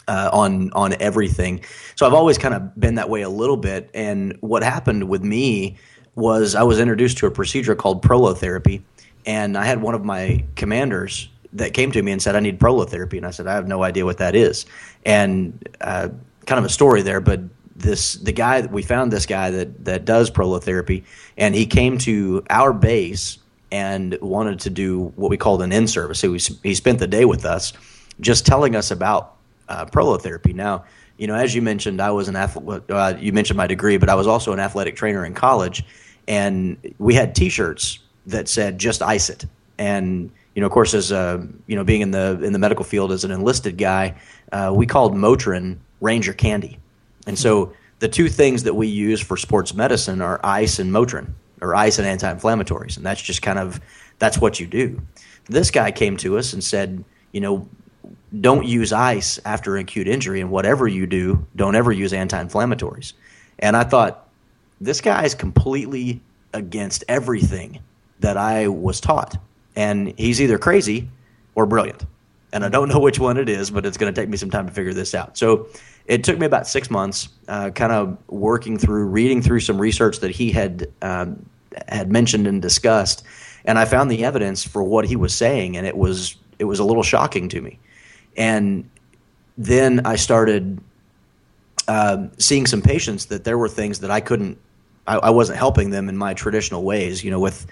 uh, 0.07 0.29
on 0.33 0.71
on 0.73 0.95
everything. 0.99 1.63
So 1.95 2.07
I've 2.07 2.13
always 2.13 2.37
kind 2.37 2.55
of 2.55 2.75
been 2.79 2.95
that 2.95 3.09
way 3.09 3.21
a 3.21 3.29
little 3.29 3.57
bit. 3.57 3.89
And 3.93 4.37
what 4.41 4.63
happened 4.63 5.09
with 5.09 5.23
me 5.23 5.77
was 6.15 6.55
I 6.55 6.63
was 6.63 6.79
introduced 6.79 7.17
to 7.19 7.27
a 7.27 7.31
procedure 7.31 7.75
called 7.75 8.03
prolotherapy, 8.03 8.81
and 9.25 9.57
I 9.57 9.65
had 9.65 9.81
one 9.81 9.95
of 9.95 10.03
my 10.03 10.43
commanders 10.55 11.29
that 11.53 11.73
came 11.73 11.91
to 11.91 12.01
me 12.01 12.11
and 12.11 12.21
said, 12.21 12.35
"I 12.35 12.39
need 12.39 12.59
prolotherapy," 12.59 13.17
and 13.17 13.25
I 13.25 13.31
said, 13.31 13.47
"I 13.47 13.53
have 13.53 13.67
no 13.67 13.83
idea 13.83 14.05
what 14.05 14.17
that 14.17 14.35
is." 14.35 14.65
And 15.05 15.67
uh, 15.81 16.09
kind 16.45 16.59
of 16.59 16.65
a 16.65 16.69
story 16.69 17.01
there, 17.01 17.21
but 17.21 17.41
this 17.75 18.13
the 18.15 18.31
guy 18.31 18.61
that 18.61 18.71
we 18.71 18.83
found 18.83 19.11
this 19.11 19.25
guy 19.25 19.49
that 19.51 19.85
that 19.85 20.05
does 20.05 20.29
prolotherapy, 20.29 21.03
and 21.37 21.55
he 21.55 21.65
came 21.65 21.97
to 21.99 22.43
our 22.49 22.73
base 22.73 23.39
and 23.71 24.17
wanted 24.21 24.59
to 24.59 24.69
do 24.69 25.11
what 25.15 25.31
we 25.31 25.37
called 25.37 25.63
an 25.63 25.71
in 25.71 25.87
service. 25.87 26.19
So 26.19 26.33
he, 26.33 26.39
he 26.61 26.75
spent 26.75 26.99
the 26.99 27.07
day 27.07 27.25
with 27.25 27.43
us, 27.43 27.73
just 28.19 28.45
telling 28.45 28.75
us 28.75 28.91
about 28.91 29.35
uh, 29.67 29.85
prolotherapy. 29.85 30.53
Now 30.53 30.83
you 31.17 31.27
know, 31.27 31.35
as 31.35 31.53
you 31.53 31.61
mentioned, 31.61 32.01
I 32.01 32.11
was 32.11 32.27
an 32.27 32.35
athlete. 32.35 32.83
Uh, 32.89 33.13
you 33.19 33.33
mentioned 33.33 33.57
my 33.57 33.67
degree, 33.67 33.97
but 33.97 34.09
I 34.09 34.15
was 34.15 34.27
also 34.27 34.51
an 34.51 34.59
athletic 34.59 34.95
trainer 34.95 35.25
in 35.25 35.33
college, 35.33 35.85
and 36.27 36.93
we 36.99 37.13
had 37.13 37.35
T-shirts 37.35 37.99
that 38.27 38.47
said 38.47 38.79
"Just 38.79 39.01
ice 39.01 39.29
it." 39.29 39.45
And 39.77 40.31
you 40.55 40.61
know, 40.61 40.67
of 40.67 40.71
course, 40.71 40.93
as 40.93 41.11
a, 41.11 41.47
you 41.67 41.75
know, 41.75 41.83
being 41.83 42.01
in 42.01 42.11
the 42.11 42.39
in 42.43 42.53
the 42.53 42.59
medical 42.59 42.85
field 42.85 43.11
as 43.11 43.23
an 43.23 43.31
enlisted 43.31 43.77
guy, 43.77 44.15
uh, 44.51 44.71
we 44.73 44.85
called 44.85 45.15
Motrin 45.15 45.77
Ranger 46.01 46.33
Candy, 46.33 46.77
and 47.25 47.37
so 47.37 47.73
the 47.99 48.07
two 48.07 48.27
things 48.27 48.63
that 48.63 48.75
we 48.75 48.87
use 48.87 49.21
for 49.21 49.37
sports 49.37 49.73
medicine 49.73 50.21
are 50.21 50.39
ice 50.43 50.77
and 50.79 50.91
Motrin, 50.91 51.31
or 51.61 51.73
ice 51.73 51.99
and 51.99 52.07
anti-inflammatories, 52.07 52.97
and 52.97 53.05
that's 53.05 53.21
just 53.21 53.41
kind 53.41 53.57
of 53.57 53.79
that's 54.19 54.39
what 54.39 54.59
you 54.59 54.67
do. 54.67 55.01
This 55.45 55.71
guy 55.71 55.91
came 55.91 56.17
to 56.17 56.37
us 56.37 56.53
and 56.53 56.63
said, 56.63 57.03
you 57.31 57.41
know, 57.41 57.67
don't 58.39 58.65
use 58.65 58.93
ice 58.93 59.39
after 59.45 59.75
an 59.75 59.81
acute 59.81 60.07
injury, 60.07 60.41
and 60.41 60.49
whatever 60.49 60.87
you 60.87 61.07
do, 61.07 61.45
don't 61.55 61.75
ever 61.75 61.91
use 61.91 62.13
anti-inflammatories. 62.13 63.13
And 63.59 63.75
I 63.75 63.83
thought, 63.83 64.22
this 64.83 65.01
guy 65.01 65.23
is 65.23 65.35
completely 65.35 66.21
against 66.53 67.03
everything 67.07 67.79
that 68.19 68.37
I 68.37 68.67
was 68.67 68.99
taught, 68.99 69.37
and 69.75 70.13
he's 70.17 70.41
either 70.41 70.57
crazy 70.57 71.09
or 71.55 71.65
brilliant. 71.65 72.05
And 72.51 72.63
I 72.63 72.69
don't 72.69 72.87
know 72.89 72.99
which 72.99 73.19
one 73.19 73.37
it 73.37 73.49
is, 73.49 73.71
but 73.71 73.85
it's 73.85 73.97
going 73.97 74.13
to 74.13 74.21
take 74.21 74.29
me 74.29 74.37
some 74.37 74.51
time 74.51 74.67
to 74.67 74.73
figure 74.73 74.93
this 74.93 75.15
out. 75.15 75.37
So 75.37 75.67
it 76.05 76.23
took 76.23 76.37
me 76.37 76.45
about 76.45 76.67
six 76.67 76.91
months, 76.91 77.29
uh, 77.47 77.71
kind 77.71 77.91
of 77.91 78.17
working 78.27 78.77
through, 78.77 79.05
reading 79.05 79.41
through 79.41 79.61
some 79.61 79.79
research 79.79 80.19
that 80.19 80.31
he 80.31 80.51
had 80.51 80.87
um, 81.01 81.45
had 81.87 82.11
mentioned 82.11 82.45
and 82.45 82.61
discussed, 82.61 83.23
and 83.65 83.79
I 83.79 83.85
found 83.85 84.11
the 84.11 84.23
evidence 84.25 84.63
for 84.63 84.83
what 84.83 85.05
he 85.05 85.15
was 85.15 85.33
saying, 85.33 85.77
and 85.77 85.87
it 85.87 85.97
was 85.97 86.35
it 86.59 86.65
was 86.65 86.79
a 86.79 86.83
little 86.83 87.03
shocking 87.03 87.49
to 87.49 87.61
me. 87.61 87.79
And 88.37 88.89
then 89.57 90.01
I 90.05 90.15
started 90.15 90.79
uh, 91.87 92.27
seeing 92.37 92.65
some 92.65 92.81
patients 92.81 93.25
that 93.25 93.43
there 93.43 93.57
were 93.57 93.69
things 93.69 93.99
that 93.99 94.11
I 94.11 94.21
couldn't, 94.21 94.57
I, 95.07 95.17
I 95.17 95.29
wasn't 95.29 95.59
helping 95.59 95.89
them 95.89 96.09
in 96.09 96.17
my 96.17 96.33
traditional 96.33 96.83
ways, 96.83 97.23
you 97.23 97.31
know, 97.31 97.39
with 97.39 97.65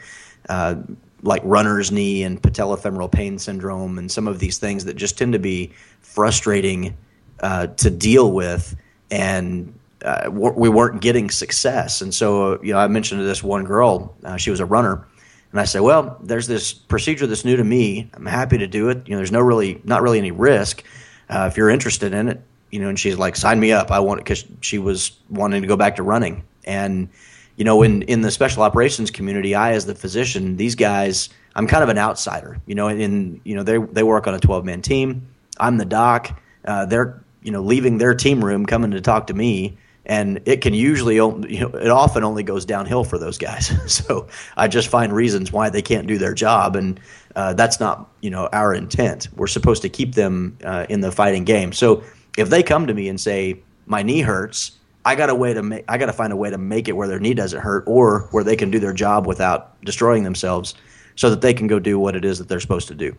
uh, 0.50 0.76
like 1.24 1.42
runner's 1.46 1.92
knee 1.92 2.24
and 2.24 2.42
patellofemoral 2.42 3.12
pain 3.12 3.40
syndrome 3.40 3.98
and 3.98 4.12
some 4.12 4.28
of 4.28 4.40
these 4.40 4.58
things 4.58 4.86
that 4.86 4.96
just 4.96 5.18
tend 5.18 5.34
to 5.34 5.40
be 5.40 5.72
frustrating 6.02 6.98
uh, 7.42 7.68
to 7.68 7.90
deal 7.90 8.32
with. 8.32 8.76
And 9.10 9.78
uh, 10.04 10.30
we 10.32 10.70
weren't 10.70 11.02
getting 11.02 11.30
success. 11.30 12.02
And 12.02 12.14
so, 12.14 12.62
you 12.64 12.74
know, 12.74 12.80
I 12.80 12.88
mentioned 12.88 13.20
to 13.20 13.26
this 13.26 13.44
one 13.44 13.66
girl, 13.66 14.16
uh, 14.24 14.38
she 14.38 14.50
was 14.50 14.60
a 14.60 14.66
runner, 14.66 15.06
and 15.52 15.60
I 15.60 15.66
said, 15.66 15.82
well, 15.82 16.18
there's 16.24 16.48
this 16.48 16.74
procedure 16.74 17.28
that's 17.28 17.46
new 17.46 17.58
to 17.58 17.64
me. 17.64 18.10
I'm 18.14 18.26
happy 18.26 18.58
to 18.60 18.68
do 18.68 18.90
it. 18.90 19.06
You 19.06 19.12
know, 19.12 19.18
there's 19.18 19.32
no 19.32 19.42
really, 19.42 19.82
not 19.84 20.02
really 20.02 20.18
any 20.18 20.32
risk. 20.32 20.84
Uh, 21.30 21.48
if 21.52 21.58
you're 21.58 21.70
interested 21.70 22.14
in 22.14 22.30
it, 22.30 22.42
you 22.72 22.80
know, 22.80 22.88
and 22.88 22.98
she's 22.98 23.18
like, 23.18 23.36
sign 23.36 23.60
me 23.60 23.74
up. 23.74 23.92
I 23.92 24.00
want 24.00 24.22
it 24.22 24.24
because 24.24 24.46
she 24.62 24.80
was 24.80 25.12
wanting 25.30 25.62
to 25.62 25.68
go 25.68 25.76
back 25.76 25.98
to 25.98 26.04
running. 26.04 26.44
And, 26.66 27.10
you 27.56 27.66
know, 27.66 27.82
in, 27.84 28.02
in 28.04 28.22
the 28.22 28.32
special 28.32 28.64
operations 28.64 29.12
community, 29.12 29.56
I, 29.56 29.74
as 29.74 29.86
the 29.86 29.96
physician, 29.96 30.58
these 30.58 30.76
guys, 30.76 31.30
I'm 31.56 31.68
kind 31.68 31.84
of 31.84 31.90
an 31.90 31.98
outsider, 31.98 32.60
you 32.66 32.76
know, 32.76 32.88
in, 32.88 33.42
you 33.44 33.56
know, 33.56 33.64
they, 33.64 33.78
they 33.78 34.04
work 34.04 34.28
on 34.28 34.34
a 34.34 34.40
12 34.40 34.66
man 34.66 34.82
team. 34.82 35.28
I'm 35.60 35.78
the 35.78 35.86
doc. 35.86 36.40
Uh, 36.66 36.86
they're, 36.86 37.22
you 37.44 37.52
know, 37.52 37.62
leaving 37.62 37.98
their 37.98 38.14
team 38.14 38.44
room, 38.44 38.66
coming 38.66 38.92
to 38.92 39.02
talk 39.02 39.28
to 39.28 39.34
me. 39.34 39.78
And 40.06 40.42
it 40.46 40.62
can 40.62 40.74
usually 40.74 41.16
you 41.16 41.22
know 41.22 41.70
it 41.70 41.90
often 41.90 42.24
only 42.24 42.42
goes 42.42 42.66
downhill 42.66 43.04
for 43.04 43.20
those 43.20 43.38
guys. 43.38 43.72
So 43.88 44.28
i 44.58 44.68
just 44.68 44.88
find 44.88 45.14
reasons 45.14 45.52
why 45.52 45.70
they 45.70 45.82
can't 45.82 46.08
do 46.08 46.18
their 46.18 46.34
job. 46.34 46.76
And 46.76 47.00
uh, 47.36 47.54
that's 47.54 47.80
not 47.80 48.10
you 48.22 48.32
know 48.32 48.50
our 48.52 48.74
intent. 48.74 49.28
We're 49.36 49.48
supposed 49.48 49.84
to 49.84 49.90
keep 49.90 50.16
them 50.16 50.58
uh, 50.64 50.88
in 50.90 51.02
the 51.02 51.12
fighting 51.12 51.44
game. 51.44 51.72
So 51.72 52.04
if 52.38 52.50
they 52.50 52.64
come 52.64 52.88
to 52.88 52.94
me 52.94 53.10
and 53.10 53.22
say 53.22 53.62
my 53.86 54.02
knee 54.02 54.22
hurts 54.22 54.72
i 55.06 55.16
got 55.16 55.30
a 55.30 55.36
way 55.36 55.54
to 55.54 55.64
make 55.64 55.84
i 55.88 55.98
got 55.98 56.08
to 56.08 56.14
find 56.14 56.34
a 56.34 56.36
way 56.36 56.50
to 56.50 56.58
make 56.58 56.88
it 56.88 56.94
where 56.94 57.08
their 57.08 57.20
knee 57.20 57.34
doesn't 57.34 57.62
hurt 57.62 57.84
or 57.88 58.28
where 58.32 58.44
they 58.44 58.56
can 58.56 58.72
do 58.72 58.80
their 58.80 58.94
job 58.94 59.28
without 59.28 59.80
destroying 59.84 60.24
themselves 60.24 60.76
so 61.16 61.30
that 61.30 61.42
they 61.42 61.54
can 61.54 61.68
go 61.68 61.80
do 61.80 62.00
what 62.00 62.16
it 62.16 62.26
is 62.26 62.38
that 62.38 62.48
they're 62.48 62.60
supposed 62.60 62.88
to 62.88 62.96
do 62.96 63.16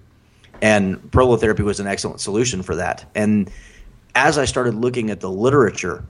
and 0.60 0.96
prolotherapy 1.10 1.60
was 1.60 1.80
an 1.80 1.86
excellent 1.86 2.20
solution 2.20 2.62
for 2.62 2.76
that 2.76 3.04
and 3.14 3.50
as 4.14 4.38
i 4.38 4.44
started 4.44 4.74
looking 4.74 5.10
at 5.10 5.20
the 5.20 5.30
literature 5.30 6.04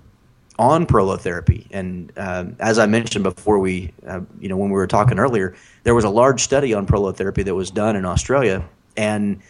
on 0.58 0.86
prolotherapy. 0.86 1.66
And 1.70 2.12
uh, 2.16 2.44
as 2.60 2.78
I 2.78 2.86
mentioned 2.86 3.24
before, 3.24 3.58
we, 3.58 3.92
uh, 4.06 4.20
you 4.40 4.48
know, 4.48 4.56
when 4.56 4.70
we 4.70 4.74
were 4.74 4.86
talking 4.86 5.18
earlier, 5.18 5.54
there 5.82 5.94
was 5.94 6.04
a 6.04 6.10
large 6.10 6.42
study 6.42 6.74
on 6.74 6.86
prolotherapy 6.86 7.44
that 7.44 7.54
was 7.54 7.70
done 7.70 7.96
in 7.96 8.04
Australia, 8.04 8.64
and 8.96 9.40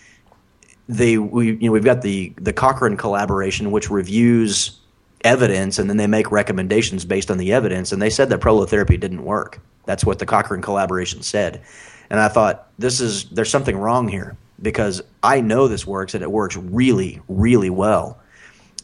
they, 0.89 1.19
we, 1.19 1.53
you 1.53 1.67
know, 1.67 1.73
we've 1.73 1.85
got 1.85 2.03
the 2.03 2.33
the 2.37 2.53
Cochrane 2.53 2.97
collaboration, 2.97 3.71
which 3.71 3.91
reviews 3.91 4.81
evidence, 5.25 5.79
and 5.79 5.89
then 5.89 5.97
they 5.97 6.07
make 6.07 6.31
recommendations 6.31 7.05
based 7.05 7.31
on 7.31 7.39
the 7.39 7.53
evidence. 7.53 7.93
And 7.93 8.01
they 8.01 8.11
said 8.11 8.29
that 8.31 8.41
prolotherapy 8.41 8.99
didn't 8.99 9.25
work. 9.25 9.61
That's 9.85 10.05
what 10.05 10.19
the 10.19 10.27
Cochrane 10.27 10.63
collaboration 10.63 11.23
said. 11.23 11.63
And 12.11 12.21
I 12.21 12.29
thought, 12.29 12.69
this 12.79 13.01
is 13.01 13.25
there's 13.31 13.51
something 13.51 13.77
wrong 13.77 14.09
here 14.09 14.37
because 14.61 15.03
I 15.23 15.41
know 15.41 15.67
this 15.67 15.87
works 15.87 16.15
and 16.15 16.23
it 16.23 16.31
works 16.31 16.57
really, 16.57 17.21
really 17.29 17.71
well. 17.71 18.19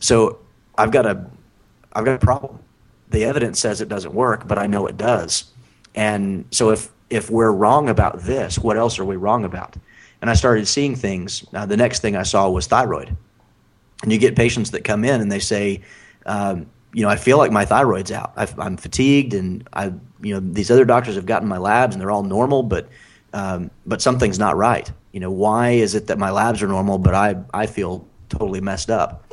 So 0.00 0.38
I've 0.76 0.90
got 0.90 1.02
to 1.02 1.26
I've 1.92 2.04
got 2.04 2.22
a 2.22 2.24
problem. 2.24 2.58
The 3.10 3.24
evidence 3.24 3.60
says 3.60 3.80
it 3.80 3.88
doesn't 3.88 4.14
work, 4.14 4.46
but 4.46 4.58
I 4.58 4.66
know 4.66 4.86
it 4.86 4.96
does. 4.96 5.44
And 5.94 6.44
so 6.50 6.70
if 6.70 6.90
if 7.10 7.30
we're 7.30 7.52
wrong 7.52 7.88
about 7.88 8.20
this, 8.20 8.58
what 8.58 8.76
else 8.76 8.98
are 8.98 9.04
we 9.04 9.16
wrong 9.16 9.44
about? 9.44 9.76
And 10.20 10.30
I 10.30 10.34
started 10.34 10.66
seeing 10.66 10.96
things. 10.96 11.44
The 11.52 11.76
next 11.76 12.00
thing 12.00 12.16
I 12.16 12.22
saw 12.22 12.50
was 12.50 12.66
thyroid. 12.66 13.16
And 14.02 14.12
you 14.12 14.18
get 14.18 14.36
patients 14.36 14.70
that 14.72 14.84
come 14.84 15.04
in 15.04 15.20
and 15.20 15.30
they 15.30 15.38
say, 15.38 15.82
um, 16.28 16.66
you 16.92 17.02
know, 17.02 17.08
I 17.08 17.16
feel 17.16 17.38
like 17.38 17.50
my 17.50 17.64
thyroid's 17.64 18.12
out. 18.12 18.32
i 18.36 18.46
am 18.64 18.76
fatigued, 18.76 19.34
and 19.34 19.68
I, 19.72 19.92
you 20.20 20.34
know, 20.34 20.40
these 20.40 20.70
other 20.70 20.84
doctors 20.84 21.16
have 21.16 21.26
gotten 21.26 21.48
my 21.48 21.58
labs 21.58 21.94
and 21.94 22.00
they're 22.00 22.10
all 22.10 22.22
normal, 22.22 22.62
but 22.62 22.88
um, 23.34 23.70
but 23.86 24.00
something's 24.00 24.38
not 24.38 24.56
right. 24.56 24.90
You 25.12 25.20
know, 25.20 25.30
why 25.30 25.70
is 25.70 25.94
it 25.94 26.06
that 26.06 26.18
my 26.18 26.30
labs 26.30 26.62
are 26.62 26.68
normal, 26.68 26.98
but 26.98 27.14
I 27.14 27.36
I 27.52 27.66
feel 27.66 28.06
totally 28.28 28.60
messed 28.60 28.90
up? 28.90 29.32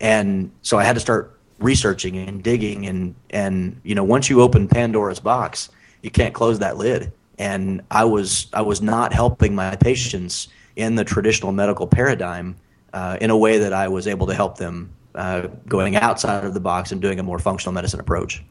And 0.00 0.50
so 0.62 0.78
I 0.78 0.84
had 0.84 0.94
to 0.94 1.00
start 1.00 1.38
researching 1.58 2.16
and 2.16 2.42
digging 2.42 2.86
and 2.86 3.14
and 3.30 3.78
you 3.84 3.94
know 3.94 4.04
once 4.04 4.30
you 4.30 4.40
open 4.40 4.66
Pandora's 4.66 5.20
box, 5.20 5.68
you 6.02 6.10
can't 6.10 6.34
close 6.34 6.58
that 6.58 6.76
lid. 6.76 7.12
and 7.38 7.82
I 7.90 8.04
was 8.04 8.46
I 8.52 8.62
was 8.62 8.82
not 8.82 9.12
helping 9.12 9.54
my 9.54 9.76
patients 9.76 10.48
in 10.76 10.94
the 10.94 11.04
traditional 11.04 11.52
medical 11.52 11.86
paradigm 11.86 12.56
uh, 12.92 13.16
in 13.20 13.30
a 13.30 13.36
way 13.36 13.58
that 13.58 13.72
I 13.72 13.88
was 13.88 14.06
able 14.06 14.26
to 14.26 14.34
help 14.34 14.58
them 14.58 14.90
uh, 15.14 15.48
going 15.66 15.96
outside 15.96 16.44
of 16.44 16.54
the 16.54 16.60
box 16.60 16.92
and 16.92 17.00
doing 17.00 17.18
a 17.18 17.22
more 17.22 17.38
functional 17.38 17.72
medicine 17.72 18.00
approach. 18.00 18.42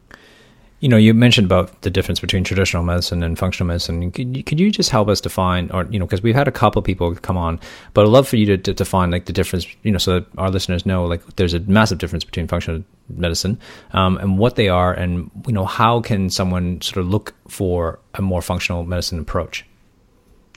You 0.82 0.88
know, 0.88 0.96
you 0.96 1.14
mentioned 1.14 1.46
about 1.46 1.82
the 1.82 1.90
difference 1.90 2.22
between 2.22 2.46
traditional 2.46 2.84
medicine 2.84 3.22
and 3.22 3.38
functional 3.38 3.68
medicine. 3.68 4.12
Could 4.12 4.38
you, 4.38 4.44
could 4.44 4.60
you 4.62 4.72
just 4.72 4.90
help 4.90 5.10
us 5.10 5.20
define, 5.20 5.70
or 5.72 5.86
you 5.90 6.00
know, 6.00 6.06
because 6.06 6.24
we've 6.24 6.36
had 6.36 6.48
a 6.48 6.54
couple 6.54 6.82
people 6.82 7.14
come 7.16 7.36
on, 7.36 7.60
but 7.94 8.06
I'd 8.06 8.10
love 8.10 8.30
for 8.30 8.38
you 8.38 8.46
to, 8.46 8.58
to 8.58 8.74
define 8.74 9.12
like 9.12 9.26
the 9.26 9.34
difference, 9.34 9.68
you 9.84 9.92
know, 9.92 9.98
so 9.98 10.20
that 10.20 10.28
our 10.38 10.50
listeners 10.50 10.86
know 10.86 11.04
like 11.06 11.36
there's 11.36 11.54
a 11.54 11.60
massive 11.60 11.98
difference 11.98 12.24
between 12.24 12.48
functional 12.48 12.86
medicine 13.10 13.60
um, 13.92 14.18
and 14.20 14.38
what 14.38 14.56
they 14.56 14.70
are, 14.70 14.94
and 14.94 15.30
you 15.46 15.52
know, 15.52 15.66
how 15.66 16.00
can 16.00 16.30
someone 16.30 16.80
sort 16.80 16.98
of 16.98 17.10
look 17.10 17.36
for 17.50 18.00
a 18.14 18.22
more 18.22 18.42
functional 18.42 18.86
medicine 18.86 19.20
approach? 19.20 19.66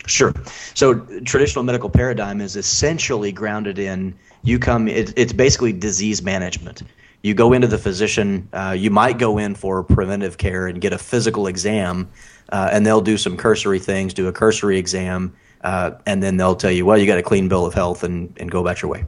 Sure. 0.06 0.34
So 0.74 0.94
traditional 1.24 1.64
medical 1.64 1.88
paradigm 1.88 2.40
is 2.40 2.56
essentially 2.56 3.30
grounded 3.30 3.78
in 3.78 4.14
you 4.42 4.58
come. 4.58 4.88
It, 4.88 5.12
it's 5.16 5.32
basically 5.32 5.72
disease 5.72 6.22
management 6.22 6.82
you 7.22 7.34
go 7.34 7.52
into 7.52 7.66
the 7.66 7.78
physician. 7.78 8.48
Uh, 8.52 8.74
you 8.76 8.90
might 8.90 9.18
go 9.18 9.38
in 9.38 9.54
for 9.54 9.82
preventive 9.82 10.38
care 10.38 10.66
and 10.66 10.80
get 10.80 10.92
a 10.92 10.98
physical 10.98 11.46
exam, 11.46 12.10
uh, 12.50 12.68
and 12.72 12.84
they'll 12.84 13.00
do 13.00 13.16
some 13.16 13.36
cursory 13.36 13.78
things, 13.78 14.12
do 14.12 14.26
a 14.28 14.32
cursory 14.32 14.76
exam, 14.76 15.34
uh, 15.62 15.92
and 16.06 16.22
then 16.22 16.36
they'll 16.36 16.56
tell 16.56 16.70
you, 16.70 16.84
well, 16.84 16.98
you 16.98 17.06
got 17.06 17.18
a 17.18 17.22
clean 17.22 17.48
bill 17.48 17.64
of 17.64 17.74
health, 17.74 18.02
and, 18.02 18.36
and 18.38 18.50
go 18.50 18.60
about 18.60 18.82
your 18.82 18.90
way. 18.90 19.04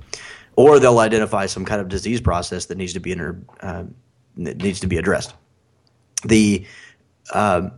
Or 0.57 0.79
they'll 0.79 1.01
identify 1.01 1.47
some 1.47 1.65
kind 1.65 1.81
of 1.81 1.89
disease 1.89 2.21
process 2.21 2.67
that 2.67 2.79
needs 2.79 2.93
to 2.93 3.01
be 3.01 3.11
inter, 3.11 3.37
uh, 3.61 3.85
needs 4.37 4.79
to 4.81 4.87
be 4.87 4.97
addressed. 4.97 5.35
The 6.25 6.65
uh, 7.33 7.71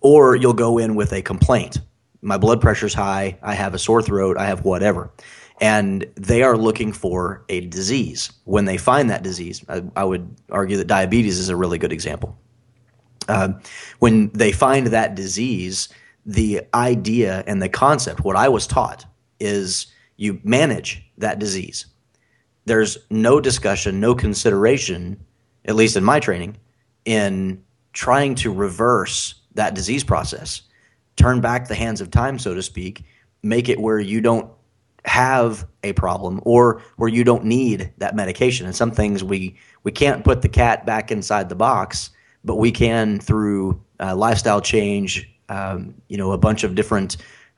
or 0.00 0.36
you'll 0.36 0.54
go 0.54 0.78
in 0.78 0.94
with 0.94 1.12
a 1.12 1.20
complaint. 1.20 1.80
My 2.22 2.38
blood 2.38 2.60
pressure's 2.60 2.94
high. 2.94 3.38
I 3.42 3.54
have 3.54 3.74
a 3.74 3.78
sore 3.78 4.02
throat. 4.02 4.36
I 4.36 4.46
have 4.46 4.64
whatever 4.64 5.12
and 5.60 6.06
they 6.16 6.42
are 6.42 6.56
looking 6.56 6.92
for 6.92 7.44
a 7.48 7.60
disease. 7.60 8.30
When 8.44 8.66
they 8.66 8.76
find 8.76 9.10
that 9.10 9.22
disease, 9.22 9.64
I, 9.68 9.82
I 9.96 10.04
would 10.04 10.34
argue 10.50 10.76
that 10.76 10.86
diabetes 10.86 11.38
is 11.38 11.48
a 11.48 11.56
really 11.56 11.78
good 11.78 11.92
example. 11.92 12.36
Uh, 13.28 13.54
when 13.98 14.30
they 14.32 14.52
find 14.52 14.88
that 14.88 15.14
disease, 15.14 15.88
the 16.24 16.62
idea 16.74 17.42
and 17.46 17.62
the 17.62 17.68
concept, 17.68 18.20
what 18.20 18.36
I 18.36 18.48
was 18.48 18.66
taught, 18.66 19.06
is 19.40 19.86
you 20.16 20.40
manage 20.44 21.02
that 21.18 21.38
disease. 21.38 21.86
There's 22.66 22.98
no 23.10 23.40
discussion, 23.40 24.00
no 24.00 24.14
consideration, 24.14 25.24
at 25.64 25.74
least 25.74 25.96
in 25.96 26.04
my 26.04 26.20
training, 26.20 26.56
in 27.04 27.64
trying 27.92 28.34
to 28.36 28.52
reverse 28.52 29.34
that 29.54 29.74
disease 29.74 30.04
process, 30.04 30.62
turn 31.16 31.40
back 31.40 31.68
the 31.68 31.74
hands 31.74 32.00
of 32.00 32.10
time, 32.10 32.38
so 32.38 32.54
to 32.54 32.62
speak, 32.62 33.04
make 33.42 33.68
it 33.68 33.80
where 33.80 33.98
you 33.98 34.20
don't 34.20 34.50
have 35.04 35.66
a 35.84 35.92
problem 35.92 36.40
or 36.44 36.82
where 36.96 37.08
you 37.08 37.24
don't 37.24 37.44
need 37.44 37.92
that 37.98 38.16
medication. 38.16 38.66
And 38.66 38.74
some 38.74 38.90
things 38.90 39.22
we 39.22 39.56
we 39.84 39.92
can't 39.92 40.24
put 40.24 40.42
the 40.42 40.48
cat 40.48 40.84
back 40.84 41.12
inside 41.12 41.48
the 41.48 41.54
box, 41.54 42.10
but 42.44 42.56
we 42.56 42.72
can 42.72 43.20
through 43.20 43.80
uh, 44.00 44.16
lifestyle 44.16 44.60
change, 44.60 45.30
um, 45.48 45.94
you 46.08 46.16
know, 46.16 46.32
a 46.32 46.38
bunch 46.38 46.64
of 46.64 46.74
different 46.74 47.16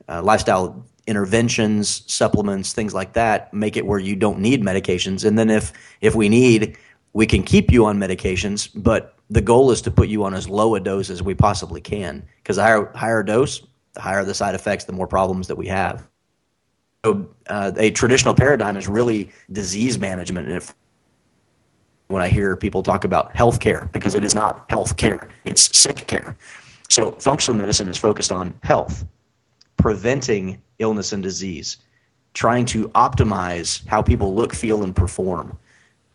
uh, 0.08 0.22
lifestyle 0.22 0.84
interventions, 1.06 2.04
supplements, 2.06 2.74
things 2.74 2.92
like 2.92 3.14
that, 3.14 3.52
make 3.54 3.78
it 3.78 3.86
where 3.86 3.98
you 3.98 4.14
don't 4.14 4.40
need 4.40 4.62
medications. 4.62 5.24
And 5.24 5.38
then 5.38 5.48
if 5.48 5.72
if 6.00 6.14
we 6.14 6.28
need, 6.28 6.76
we 7.14 7.26
can 7.26 7.42
keep 7.42 7.72
you 7.72 7.86
on 7.86 7.98
medications, 7.98 8.68
but 8.74 9.17
the 9.30 9.40
goal 9.40 9.70
is 9.70 9.82
to 9.82 9.90
put 9.90 10.08
you 10.08 10.24
on 10.24 10.34
as 10.34 10.48
low 10.48 10.74
a 10.74 10.80
dose 10.80 11.10
as 11.10 11.22
we 11.22 11.34
possibly 11.34 11.80
can 11.80 12.26
because 12.42 12.56
higher 12.56 12.90
higher 12.94 13.22
dose, 13.22 13.62
the 13.92 14.00
higher 14.00 14.24
the 14.24 14.34
side 14.34 14.54
effects, 14.54 14.84
the 14.84 14.92
more 14.92 15.06
problems 15.06 15.46
that 15.48 15.56
we 15.56 15.66
have. 15.66 16.06
So 17.04 17.28
uh, 17.48 17.72
a 17.76 17.90
traditional 17.90 18.34
paradigm 18.34 18.76
is 18.76 18.88
really 18.88 19.30
disease 19.52 19.98
management. 19.98 20.48
And 20.48 20.56
if 20.56 20.74
when 22.08 22.22
I 22.22 22.28
hear 22.28 22.56
people 22.56 22.82
talk 22.82 23.04
about 23.04 23.36
health 23.36 23.60
care, 23.60 23.88
because 23.92 24.14
it 24.14 24.24
is 24.24 24.34
not 24.34 24.64
health 24.70 24.96
care, 24.96 25.28
it's 25.44 25.76
sick 25.76 26.06
care. 26.06 26.36
So 26.88 27.12
functional 27.12 27.60
medicine 27.60 27.88
is 27.88 27.98
focused 27.98 28.32
on 28.32 28.54
health, 28.62 29.04
preventing 29.76 30.60
illness 30.78 31.12
and 31.12 31.22
disease, 31.22 31.76
trying 32.32 32.64
to 32.66 32.88
optimize 32.90 33.86
how 33.86 34.00
people 34.00 34.34
look, 34.34 34.54
feel, 34.54 34.82
and 34.82 34.96
perform, 34.96 35.58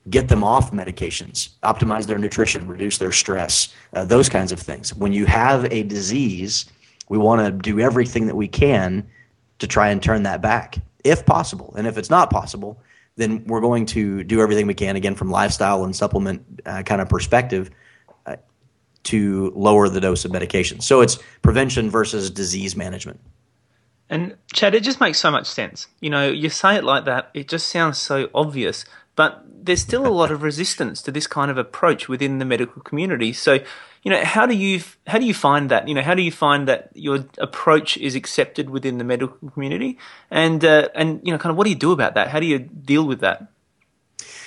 get 0.09 0.27
them 0.27 0.43
off 0.43 0.71
medications, 0.71 1.49
optimize 1.63 2.07
their 2.07 2.17
nutrition, 2.17 2.67
reduce 2.67 2.97
their 2.97 3.11
stress, 3.11 3.73
uh, 3.93 4.03
those 4.03 4.29
kinds 4.29 4.51
of 4.51 4.59
things. 4.59 4.93
When 4.93 5.13
you 5.13 5.25
have 5.25 5.71
a 5.71 5.83
disease, 5.83 6.65
we 7.09 7.17
want 7.17 7.41
to 7.41 7.51
do 7.51 7.79
everything 7.79 8.27
that 8.27 8.35
we 8.35 8.47
can 8.47 9.07
to 9.59 9.67
try 9.67 9.89
and 9.89 10.01
turn 10.01 10.23
that 10.23 10.41
back 10.41 10.77
if 11.03 11.25
possible. 11.25 11.73
And 11.77 11.87
if 11.87 11.97
it's 11.97 12.09
not 12.09 12.29
possible, 12.29 12.81
then 13.15 13.43
we're 13.45 13.61
going 13.61 13.85
to 13.87 14.23
do 14.23 14.41
everything 14.41 14.67
we 14.67 14.73
can 14.73 14.95
again 14.95 15.15
from 15.15 15.29
lifestyle 15.29 15.83
and 15.83 15.95
supplement 15.95 16.61
uh, 16.65 16.83
kind 16.83 17.01
of 17.01 17.09
perspective 17.09 17.69
uh, 18.25 18.37
to 19.03 19.51
lower 19.55 19.89
the 19.89 20.01
dose 20.01 20.25
of 20.25 20.31
medication. 20.31 20.81
So 20.81 21.01
it's 21.01 21.19
prevention 21.41 21.89
versus 21.89 22.29
disease 22.29 22.75
management. 22.75 23.19
And 24.09 24.35
Chad, 24.53 24.75
it 24.75 24.83
just 24.83 24.99
makes 24.99 25.19
so 25.19 25.31
much 25.31 25.47
sense. 25.47 25.87
You 26.01 26.09
know, 26.09 26.27
you 26.27 26.49
say 26.49 26.75
it 26.75 26.83
like 26.83 27.05
that, 27.05 27.29
it 27.33 27.47
just 27.47 27.69
sounds 27.69 27.97
so 27.97 28.29
obvious, 28.33 28.85
but 29.15 29.43
there's 29.65 29.81
still 29.81 30.05
a 30.05 30.09
lot 30.09 30.31
of 30.31 30.43
resistance 30.43 31.01
to 31.03 31.11
this 31.11 31.27
kind 31.27 31.49
of 31.49 31.57
approach 31.57 32.09
within 32.09 32.39
the 32.39 32.45
medical 32.45 32.81
community. 32.81 33.31
So, 33.31 33.59
you 34.03 34.11
know, 34.11 34.23
how 34.23 34.45
do 34.45 34.55
you 34.55 34.81
how 35.07 35.19
do 35.19 35.25
you 35.25 35.33
find 35.33 35.69
that? 35.69 35.87
You 35.87 35.93
know, 35.93 36.01
how 36.01 36.15
do 36.15 36.21
you 36.21 36.31
find 36.31 36.67
that 36.67 36.89
your 36.93 37.25
approach 37.37 37.97
is 37.97 38.15
accepted 38.15 38.69
within 38.69 38.97
the 38.97 39.03
medical 39.03 39.49
community? 39.51 39.97
And 40.29 40.63
uh, 40.65 40.89
and 40.95 41.21
you 41.23 41.31
know, 41.31 41.37
kind 41.37 41.51
of 41.51 41.57
what 41.57 41.63
do 41.63 41.69
you 41.69 41.77
do 41.77 41.91
about 41.91 42.15
that? 42.15 42.27
How 42.27 42.39
do 42.39 42.45
you 42.45 42.59
deal 42.59 43.05
with 43.05 43.21
that? 43.21 43.47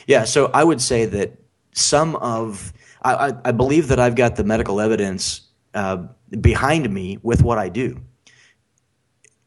Yeah, 0.07 0.25
so 0.25 0.51
I 0.53 0.63
would 0.63 0.81
say 0.81 1.07
that 1.07 1.39
some 1.73 2.17
of 2.17 2.73
I, 3.03 3.35
I 3.45 3.53
believe 3.53 3.89
that 3.89 4.01
I've 4.01 4.17
got 4.17 4.37
the 4.37 4.45
medical 4.45 4.81
evidence 4.81 5.43
uh, 5.75 6.07
behind 6.41 6.93
me 6.93 7.19
with 7.23 7.43
what 7.43 7.59
I 7.59 7.69
do, 7.69 8.01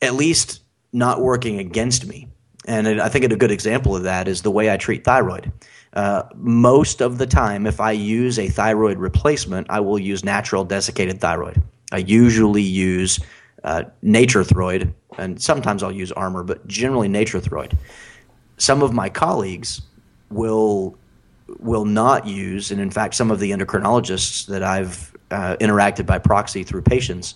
at 0.01 0.13
least 0.13 0.61
not 0.93 1.21
working 1.21 1.59
against 1.59 2.07
me. 2.07 2.29
And 2.69 3.01
I 3.01 3.09
think 3.09 3.25
a 3.25 3.35
good 3.35 3.49
example 3.49 3.95
of 3.95 4.03
that 4.03 4.27
is 4.27 4.43
the 4.43 4.51
way 4.51 4.71
I 4.71 4.77
treat 4.77 5.03
thyroid. 5.03 5.51
Uh, 5.93 6.23
most 6.35 7.01
of 7.01 7.17
the 7.17 7.25
time, 7.25 7.65
if 7.65 7.79
I 7.79 7.93
use 7.93 8.37
a 8.37 8.47
thyroid 8.47 8.99
replacement, 8.99 9.65
I 9.71 9.79
will 9.79 9.97
use 9.97 10.23
natural 10.23 10.63
desiccated 10.63 11.19
thyroid. 11.19 11.63
I 11.91 11.97
usually 11.97 12.61
use 12.61 13.19
uh, 13.63 13.85
Nature-Throid, 14.03 14.93
and 15.17 15.41
sometimes 15.41 15.81
I'll 15.81 15.91
use 15.91 16.11
Armour, 16.11 16.43
but 16.43 16.67
generally 16.67 17.07
Nature-Throid. 17.07 17.75
Some 18.57 18.83
of 18.83 18.93
my 18.93 19.09
colleagues 19.09 19.81
will 20.29 20.95
will 21.57 21.85
not 21.85 22.27
use, 22.27 22.69
and 22.69 22.79
in 22.79 22.91
fact, 22.91 23.15
some 23.15 23.31
of 23.31 23.39
the 23.39 23.49
endocrinologists 23.49 24.45
that 24.45 24.61
I've 24.61 25.11
uh, 25.31 25.55
interacted 25.59 26.05
by 26.05 26.19
proxy 26.19 26.63
through 26.63 26.83
patients, 26.83 27.33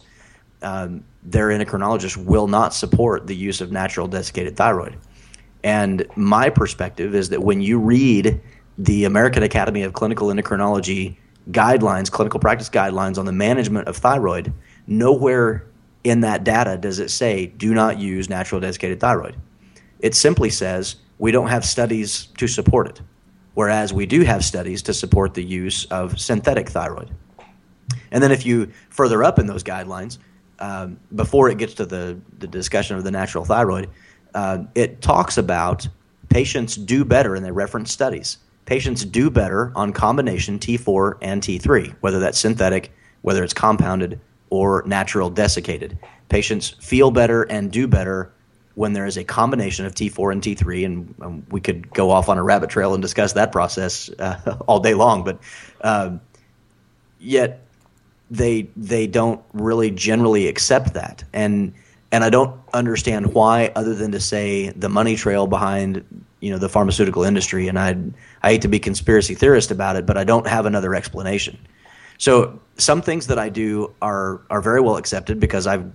um, 0.62 1.04
their 1.24 1.48
endocrinologists 1.48 2.18
will 2.18 2.48
not 2.48 2.76
support 2.76 3.26
the 3.26 3.36
use 3.36 3.62
of 3.62 3.72
natural 3.72 4.08
desiccated 4.08 4.56
thyroid. 4.56 4.96
And 5.64 6.06
my 6.16 6.50
perspective 6.50 7.16
is 7.16 7.30
that 7.30 7.42
when 7.42 7.62
you 7.62 7.80
read 7.80 8.42
the 8.78 9.06
American 9.06 9.44
Academy 9.44 9.84
of 9.84 9.94
Clinical 9.94 10.28
Endocrinology 10.28 11.16
guidelines, 11.52 12.12
clinical 12.12 12.40
practice 12.40 12.70
guidelines 12.70 13.18
on 13.18 13.26
the 13.26 13.32
management 13.32 13.88
of 13.88 13.98
thyroid, 13.98 14.54
nowhere 14.88 15.66
in 16.04 16.22
that 16.22 16.44
data 16.44 16.78
does 16.78 17.00
it 17.00 17.10
say 17.10 17.48
do 17.48 17.74
not 17.74 18.00
use 18.00 18.30
natural 18.30 18.60
desiccated 18.60 19.00
thyroid. 19.00 19.36
It 20.00 20.16
simply 20.16 20.50
says 20.50 20.98
we 21.18 21.32
don't 21.32 21.48
have 21.48 21.64
studies 21.64 22.28
to 22.38 22.48
support 22.48 22.88
it, 22.88 23.02
whereas 23.54 23.94
we 23.94 24.06
do 24.06 24.22
have 24.22 24.44
studies 24.44 24.82
to 24.84 24.94
support 24.94 25.34
the 25.34 25.44
use 25.44 25.86
of 25.86 26.20
synthetic 26.20 26.70
thyroid. 26.70 27.12
And 28.12 28.22
then 28.22 28.32
if 28.32 28.46
you 28.46 28.72
further 28.90 29.24
up 29.24 29.40
in 29.40 29.48
those 29.48 29.64
guidelines, 29.64 30.18
um, 30.60 31.00
before 31.16 31.50
it 31.50 31.58
gets 31.58 31.74
to 31.76 31.86
the, 31.86 32.20
the 32.40 32.48
discussion 32.48 32.96
of 32.98 33.04
the 33.04 33.12
natural 33.12 33.46
thyroid, 33.46 33.90
uh, 34.34 34.64
it 34.76 35.02
talks 35.02 35.38
about 35.38 35.88
patients 36.30 36.76
do 36.76 37.06
better, 37.06 37.36
and 37.36 37.46
they 37.46 37.52
reference 37.52 37.92
studies. 37.92 38.38
Patients 38.66 39.04
do 39.06 39.30
better 39.30 39.72
on 39.76 39.92
combination 39.92 40.58
T4 40.58 41.18
and 41.22 41.42
T3, 41.42 41.96
whether 42.02 42.20
that's 42.20 42.40
synthetic, 42.40 42.92
whether 43.22 43.44
it's 43.44 43.54
compounded, 43.54 44.20
or 44.50 44.84
natural 44.86 45.30
desiccated. 45.30 45.98
Patients 46.30 46.70
feel 46.80 47.12
better 47.12 47.44
and 47.44 47.72
do 47.72 47.88
better 47.88 48.32
when 48.76 48.94
there 48.94 49.06
is 49.06 49.18
a 49.18 49.24
combination 49.24 49.86
of 49.86 49.94
T4 49.94 50.32
and 50.32 50.42
T3, 50.42 50.86
and 50.86 51.16
um, 51.22 51.46
we 51.52 51.62
could 51.62 51.94
go 51.94 52.10
off 52.10 52.30
on 52.30 52.38
a 52.38 52.44
rabbit 52.44 52.70
trail 52.70 52.94
and 52.94 53.02
discuss 53.02 53.34
that 53.34 53.52
process 53.52 54.10
uh, 54.20 54.58
all 54.68 54.80
day 54.80 54.94
long, 54.94 55.24
but 55.24 55.40
uh, 55.82 56.18
yet 57.20 57.62
they 58.32 58.70
they 58.76 59.06
don't 59.06 59.44
really 59.54 59.92
generally 59.92 60.48
accept 60.48 60.94
that, 60.96 61.24
and 61.34 61.74
and 62.14 62.24
I 62.24 62.30
don't 62.30 62.58
understand 62.74 63.34
why, 63.34 63.72
other 63.76 63.96
than 63.96 64.12
to 64.12 64.20
say 64.20 64.70
the 64.70 64.88
money 64.88 65.16
trail 65.16 65.48
behind 65.48 66.06
you 66.42 66.52
know 66.52 66.60
the 66.60 66.70
pharmaceutical 66.70 67.24
industry. 67.24 67.68
And 67.68 67.80
I 67.80 67.98
I 68.44 68.52
hate 68.52 68.62
to 68.62 68.68
be 68.68 68.80
conspiracy 68.80 69.34
theorist 69.34 69.72
about 69.72 69.96
it, 69.96 70.06
but 70.06 70.16
I 70.16 70.24
don't 70.24 70.46
have 70.46 70.68
another 70.68 70.94
explanation. 70.94 71.58
So 72.20 72.60
some 72.78 73.02
things 73.02 73.26
that 73.28 73.40
I 73.40 73.50
do 73.50 73.92
are 74.02 74.42
are 74.52 74.62
very 74.62 74.80
well 74.80 74.98
accepted 74.98 75.40
because 75.40 75.66
I've 75.66 75.92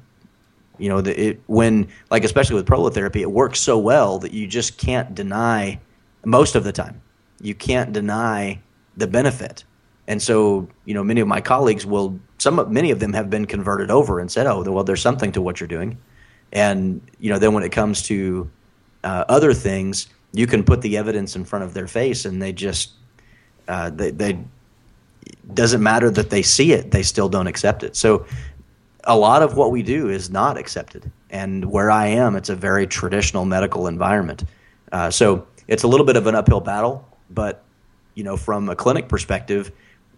you 0.79 0.89
know 0.89 1.01
the, 1.01 1.29
it 1.29 1.41
when 1.47 1.87
like 2.11 2.25
especially 2.25 2.57
with 2.57 2.67
prolotherapy 2.67 3.21
it 3.21 3.31
works 3.31 3.61
so 3.61 3.79
well 3.79 4.19
that 4.19 4.33
you 4.33 4.49
just 4.49 4.77
can't 4.77 5.15
deny 5.15 5.79
most 6.25 6.57
of 6.57 6.65
the 6.65 6.73
time 6.73 7.01
you 7.41 7.55
can't 7.55 7.93
deny 7.93 8.61
the 8.97 9.07
benefit 9.07 9.65
and 10.07 10.23
so 10.23 10.69
you 10.85 10.95
know 10.95 11.03
many 11.03 11.21
of 11.21 11.27
my 11.27 11.41
colleagues 11.41 11.85
will 11.85 12.19
some 12.39 12.73
many 12.73 12.93
of 12.93 13.01
them 13.01 13.13
have 13.13 13.29
been 13.29 13.45
converted 13.45 13.91
over 13.91 14.21
and 14.21 14.31
said 14.31 14.47
oh 14.47 14.63
well 14.71 14.85
there's 14.85 15.03
something 15.03 15.33
to 15.33 15.43
what 15.43 15.59
you're 15.59 15.67
doing 15.67 15.99
and 16.53 17.01
you 17.19 17.31
know 17.31 17.39
then 17.39 17.53
when 17.53 17.63
it 17.63 17.71
comes 17.71 18.03
to 18.03 18.49
uh, 19.05 19.25
other 19.29 19.53
things 19.53 20.09
you 20.33 20.47
can 20.47 20.63
put 20.63 20.83
the 20.83 20.97
evidence 20.97 21.37
in 21.37 21.45
front 21.45 21.65
of 21.65 21.75
their 21.75 21.87
face 21.87 22.25
and 22.25 22.41
they 22.41 22.53
just 22.53 22.93
uh, 23.69 23.91
they, 23.91 24.11
they 24.11 24.39
doesn't 25.55 25.83
matter 25.83 26.11
that 26.11 26.31
they 26.31 26.43
see 26.43 26.73
it 26.73 26.91
they 26.91 27.03
still 27.03 27.29
don't 27.29 27.47
accept 27.47 27.83
it 27.83 27.97
so 27.97 28.27
a 29.09 29.17
lot 29.17 29.43
of 29.43 29.57
what 29.57 29.71
we 29.71 29.83
do 29.83 30.09
is 30.09 30.31
not 30.31 30.59
accepted. 30.59 31.11
And 31.31 31.65
where 31.65 31.91
I 31.91 32.07
am, 32.07 32.37
it's 32.37 32.51
a 32.51 32.55
very 32.55 32.87
traditional 32.87 33.45
medical 33.45 33.87
environment. 33.87 34.45
Uh, 34.93 35.11
so 35.11 35.47
it's 35.67 35.83
a 35.83 35.89
little 35.89 36.07
bit 36.07 36.17
of 36.17 36.27
an 36.27 36.35
uphill 36.35 36.61
battle, 36.61 37.09
but 37.31 37.65
you 38.15 38.23
know, 38.23 38.37
from 38.37 38.69
a 38.69 38.77
clinic 38.77 39.09
perspective, 39.09 39.73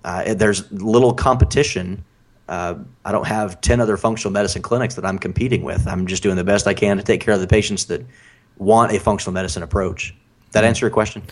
uh, 0.04 0.34
there's 0.34 0.70
little 0.72 1.12
competition. 1.12 2.04
Uh, 2.50 2.74
I 3.04 3.12
don't 3.12 3.28
have 3.28 3.60
ten 3.60 3.80
other 3.80 3.96
functional 3.96 4.32
medicine 4.32 4.60
clinics 4.60 4.96
that 4.96 5.06
I'm 5.06 5.18
competing 5.18 5.62
with. 5.62 5.86
I'm 5.86 6.06
just 6.08 6.22
doing 6.22 6.36
the 6.36 6.44
best 6.44 6.66
I 6.66 6.74
can 6.74 6.96
to 6.96 7.02
take 7.02 7.20
care 7.20 7.32
of 7.32 7.40
the 7.40 7.46
patients 7.46 7.84
that 7.86 8.04
want 8.58 8.92
a 8.92 8.98
functional 8.98 9.32
medicine 9.32 9.62
approach. 9.62 10.14
That 10.50 10.64
answer 10.64 10.84
your 10.84 10.90
question? 10.90 11.22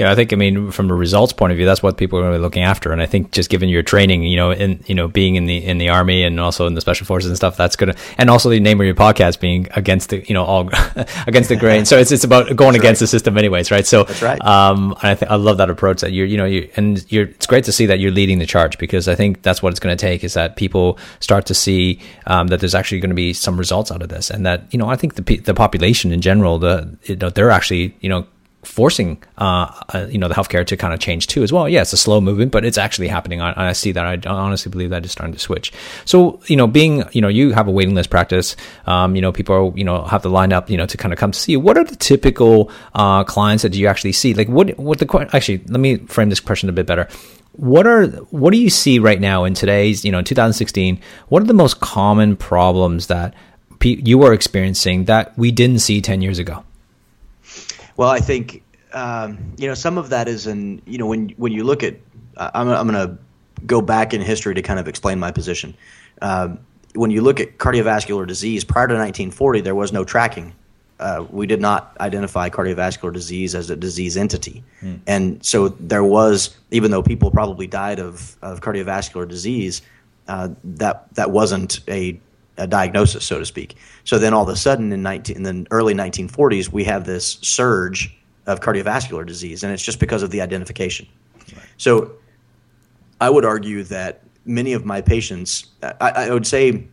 Yeah, 0.00 0.10
I 0.10 0.14
think 0.14 0.32
I 0.32 0.36
mean 0.36 0.70
from 0.70 0.90
a 0.90 0.94
results 0.94 1.34
point 1.34 1.52
of 1.52 1.58
view, 1.58 1.66
that's 1.66 1.82
what 1.82 1.98
people 1.98 2.18
are 2.18 2.22
really 2.22 2.38
looking 2.38 2.62
after, 2.62 2.90
and 2.90 3.02
I 3.02 3.06
think 3.06 3.32
just 3.32 3.50
given 3.50 3.68
your 3.68 3.82
training, 3.82 4.22
you 4.22 4.36
know, 4.36 4.50
in 4.50 4.82
you 4.86 4.94
know 4.94 5.08
being 5.08 5.36
in 5.36 5.44
the 5.44 5.58
in 5.58 5.76
the 5.76 5.90
army 5.90 6.22
and 6.22 6.40
also 6.40 6.66
in 6.66 6.72
the 6.72 6.80
special 6.80 7.06
forces 7.06 7.28
and 7.28 7.36
stuff, 7.36 7.54
that's 7.54 7.76
gonna, 7.76 7.94
and 8.16 8.30
also 8.30 8.48
the 8.48 8.58
name 8.60 8.80
of 8.80 8.86
your 8.86 8.94
podcast 8.94 9.40
being 9.40 9.68
against 9.76 10.08
the 10.08 10.24
you 10.26 10.32
know 10.32 10.42
all 10.42 10.70
against 11.26 11.50
the 11.50 11.56
grain. 11.56 11.84
So 11.84 11.98
it's 11.98 12.10
it's 12.12 12.24
about 12.24 12.56
going 12.56 12.72
that's 12.72 12.82
against 12.82 13.00
right. 13.00 13.04
the 13.04 13.06
system, 13.08 13.36
anyways, 13.36 13.70
right? 13.70 13.86
So 13.86 14.04
that's 14.04 14.22
right. 14.22 14.42
Um, 14.42 14.96
I 15.02 15.14
think 15.14 15.30
I 15.30 15.34
love 15.34 15.58
that 15.58 15.68
approach 15.68 16.00
that 16.00 16.12
you're 16.12 16.26
you 16.26 16.38
know 16.38 16.46
you 16.46 16.70
and 16.76 17.04
you're 17.12 17.26
it's 17.26 17.46
great 17.46 17.64
to 17.64 17.72
see 17.72 17.84
that 17.84 18.00
you're 18.00 18.10
leading 18.10 18.38
the 18.38 18.46
charge 18.46 18.78
because 18.78 19.06
I 19.06 19.14
think 19.14 19.42
that's 19.42 19.62
what 19.62 19.70
it's 19.70 19.80
going 19.80 19.94
to 19.94 20.00
take 20.00 20.24
is 20.24 20.32
that 20.32 20.56
people 20.56 20.98
start 21.20 21.44
to 21.46 21.54
see 21.54 22.00
um, 22.26 22.46
that 22.46 22.60
there's 22.60 22.74
actually 22.74 23.00
going 23.00 23.10
to 23.10 23.14
be 23.14 23.34
some 23.34 23.58
results 23.58 23.92
out 23.92 24.00
of 24.00 24.08
this, 24.08 24.30
and 24.30 24.46
that 24.46 24.64
you 24.72 24.78
know 24.78 24.88
I 24.88 24.96
think 24.96 25.16
the 25.16 25.36
the 25.36 25.52
population 25.52 26.10
in 26.10 26.22
general, 26.22 26.58
the 26.58 26.96
you 27.02 27.16
know 27.16 27.28
they're 27.28 27.50
actually 27.50 27.94
you 28.00 28.08
know 28.08 28.26
forcing 28.62 29.22
uh, 29.38 29.72
uh, 29.94 30.06
you 30.10 30.18
know 30.18 30.28
the 30.28 30.34
healthcare 30.34 30.66
to 30.66 30.76
kind 30.76 30.92
of 30.92 31.00
change 31.00 31.26
too 31.26 31.42
as 31.42 31.52
well. 31.52 31.68
Yeah, 31.68 31.82
it's 31.82 31.92
a 31.92 31.96
slow 31.96 32.20
movement, 32.20 32.52
but 32.52 32.64
it's 32.64 32.78
actually 32.78 33.08
happening. 33.08 33.40
I, 33.40 33.70
I, 33.70 33.72
see 33.72 33.92
that. 33.92 34.26
I 34.26 34.30
honestly 34.30 34.70
believe 34.70 34.90
that 34.90 35.04
it's 35.04 35.12
starting 35.12 35.32
to 35.32 35.38
switch. 35.38 35.72
So 36.04 36.40
you 36.46 36.56
know, 36.56 36.66
being 36.66 37.04
you 37.12 37.20
know 37.20 37.28
you 37.28 37.52
have 37.52 37.68
a 37.68 37.70
waiting 37.70 37.94
list 37.94 38.10
practice. 38.10 38.56
Um, 38.86 39.16
you 39.16 39.22
know, 39.22 39.32
people 39.32 39.54
are, 39.54 39.76
you 39.76 39.84
know 39.84 40.04
have 40.04 40.22
to 40.22 40.28
line 40.28 40.52
up 40.52 40.68
you 40.68 40.76
know 40.76 40.86
to 40.86 40.96
kind 40.96 41.12
of 41.12 41.18
come 41.18 41.32
see 41.32 41.52
you. 41.52 41.60
What 41.60 41.78
are 41.78 41.84
the 41.84 41.96
typical 41.96 42.70
uh, 42.94 43.24
clients 43.24 43.62
that 43.62 43.74
you 43.74 43.86
actually 43.86 44.12
see? 44.12 44.34
Like 44.34 44.48
what 44.48 44.78
what 44.78 44.98
the 44.98 45.28
actually 45.32 45.58
let 45.68 45.80
me 45.80 45.96
frame 45.96 46.28
this 46.28 46.40
question 46.40 46.68
a 46.68 46.72
bit 46.72 46.86
better. 46.86 47.08
What 47.52 47.86
are 47.86 48.06
what 48.06 48.52
do 48.52 48.58
you 48.58 48.70
see 48.70 48.98
right 48.98 49.20
now 49.20 49.44
in 49.44 49.54
today's 49.54 50.04
you 50.04 50.12
know 50.12 50.22
2016? 50.22 51.00
What 51.28 51.42
are 51.42 51.46
the 51.46 51.54
most 51.54 51.80
common 51.80 52.36
problems 52.36 53.06
that 53.06 53.34
you 53.82 54.22
are 54.22 54.34
experiencing 54.34 55.06
that 55.06 55.36
we 55.38 55.50
didn't 55.50 55.78
see 55.78 56.02
10 56.02 56.20
years 56.20 56.38
ago? 56.38 56.62
Well, 58.00 58.08
I 58.08 58.20
think 58.20 58.62
um, 58.94 59.52
you 59.58 59.68
know 59.68 59.74
some 59.74 59.98
of 59.98 60.08
that 60.08 60.26
is 60.26 60.46
in 60.46 60.80
you 60.86 60.96
know 60.96 61.04
when 61.04 61.28
when 61.36 61.52
you 61.52 61.64
look 61.64 61.82
at 61.82 61.96
I'm 62.38 62.66
I'm 62.70 62.88
going 62.88 63.08
to 63.08 63.18
go 63.66 63.82
back 63.82 64.14
in 64.14 64.22
history 64.22 64.54
to 64.54 64.62
kind 64.62 64.80
of 64.80 64.88
explain 64.88 65.18
my 65.18 65.30
position. 65.30 65.76
Um, 66.22 66.60
when 66.94 67.10
you 67.10 67.20
look 67.20 67.40
at 67.40 67.58
cardiovascular 67.58 68.26
disease 68.26 68.64
prior 68.64 68.88
to 68.88 68.94
1940, 68.94 69.60
there 69.60 69.74
was 69.74 69.92
no 69.92 70.02
tracking. 70.02 70.54
Uh, 70.98 71.26
we 71.28 71.46
did 71.46 71.60
not 71.60 71.94
identify 72.00 72.48
cardiovascular 72.48 73.12
disease 73.12 73.54
as 73.54 73.68
a 73.68 73.76
disease 73.76 74.16
entity, 74.16 74.64
mm. 74.80 74.98
and 75.06 75.44
so 75.44 75.68
there 75.68 76.02
was 76.02 76.56
even 76.70 76.90
though 76.90 77.02
people 77.02 77.30
probably 77.30 77.66
died 77.66 77.98
of 77.98 78.34
of 78.40 78.62
cardiovascular 78.62 79.28
disease, 79.28 79.82
uh, 80.26 80.48
that 80.64 81.14
that 81.16 81.32
wasn't 81.32 81.80
a 81.86 82.18
a 82.56 82.66
diagnosis, 82.66 83.24
so 83.24 83.38
to 83.38 83.46
speak. 83.46 83.76
So 84.04 84.18
then 84.18 84.34
all 84.34 84.42
of 84.42 84.48
a 84.48 84.56
sudden 84.56 84.92
in, 84.92 85.02
19, 85.02 85.36
in 85.36 85.42
the 85.42 85.66
early 85.70 85.94
1940s, 85.94 86.70
we 86.70 86.84
have 86.84 87.04
this 87.04 87.38
surge 87.42 88.16
of 88.46 88.60
cardiovascular 88.60 89.24
disease, 89.24 89.62
and 89.62 89.72
it's 89.72 89.82
just 89.82 90.00
because 90.00 90.22
of 90.22 90.30
the 90.30 90.40
identification. 90.40 91.06
Right. 91.54 91.64
So 91.76 92.12
I 93.20 93.30
would 93.30 93.44
argue 93.44 93.84
that 93.84 94.22
many 94.44 94.72
of 94.72 94.84
my 94.84 95.00
patients, 95.00 95.66
I, 95.82 96.10
I 96.10 96.30
would 96.30 96.46
say 96.46 96.86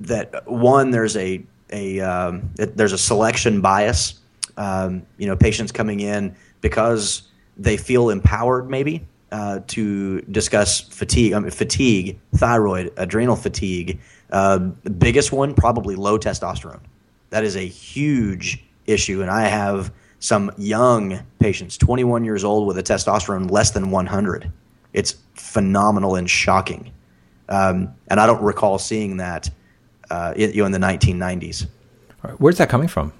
that 0.00 0.50
one, 0.50 0.90
there's 0.90 1.16
a, 1.16 1.42
a 1.70 2.00
um, 2.00 2.50
there's 2.56 2.92
a 2.92 2.98
selection 2.98 3.60
bias. 3.60 4.20
Um, 4.58 5.06
you 5.18 5.26
know, 5.26 5.36
patients 5.36 5.70
coming 5.70 6.00
in 6.00 6.34
because 6.62 7.22
they 7.58 7.76
feel 7.76 8.08
empowered, 8.08 8.70
maybe 8.70 9.06
uh, 9.32 9.60
to 9.66 10.20
discuss 10.22 10.80
fatigue, 10.80 11.32
I 11.32 11.38
mean, 11.40 11.50
fatigue, 11.50 12.18
thyroid, 12.36 12.92
adrenal 12.96 13.36
fatigue, 13.36 14.00
uh, 14.30 14.70
the 14.82 14.90
biggest 14.90 15.32
one, 15.32 15.54
probably 15.54 15.94
low 15.94 16.18
testosterone. 16.18 16.80
That 17.30 17.44
is 17.44 17.56
a 17.56 17.66
huge 17.66 18.64
issue. 18.86 19.22
And 19.22 19.30
I 19.30 19.42
have 19.42 19.92
some 20.18 20.50
young 20.56 21.20
patients, 21.38 21.76
21 21.76 22.24
years 22.24 22.44
old, 22.44 22.66
with 22.66 22.78
a 22.78 22.82
testosterone 22.82 23.50
less 23.50 23.70
than 23.70 23.90
100. 23.90 24.50
It's 24.92 25.16
phenomenal 25.34 26.16
and 26.16 26.28
shocking. 26.28 26.92
Um, 27.48 27.94
and 28.08 28.18
I 28.18 28.26
don't 28.26 28.42
recall 28.42 28.78
seeing 28.78 29.18
that 29.18 29.50
uh, 30.10 30.34
in, 30.36 30.52
you 30.52 30.58
know, 30.58 30.66
in 30.66 30.72
the 30.72 30.78
1990s. 30.78 31.66
Where's 32.38 32.58
that 32.58 32.68
coming 32.68 32.88
from? 32.88 33.12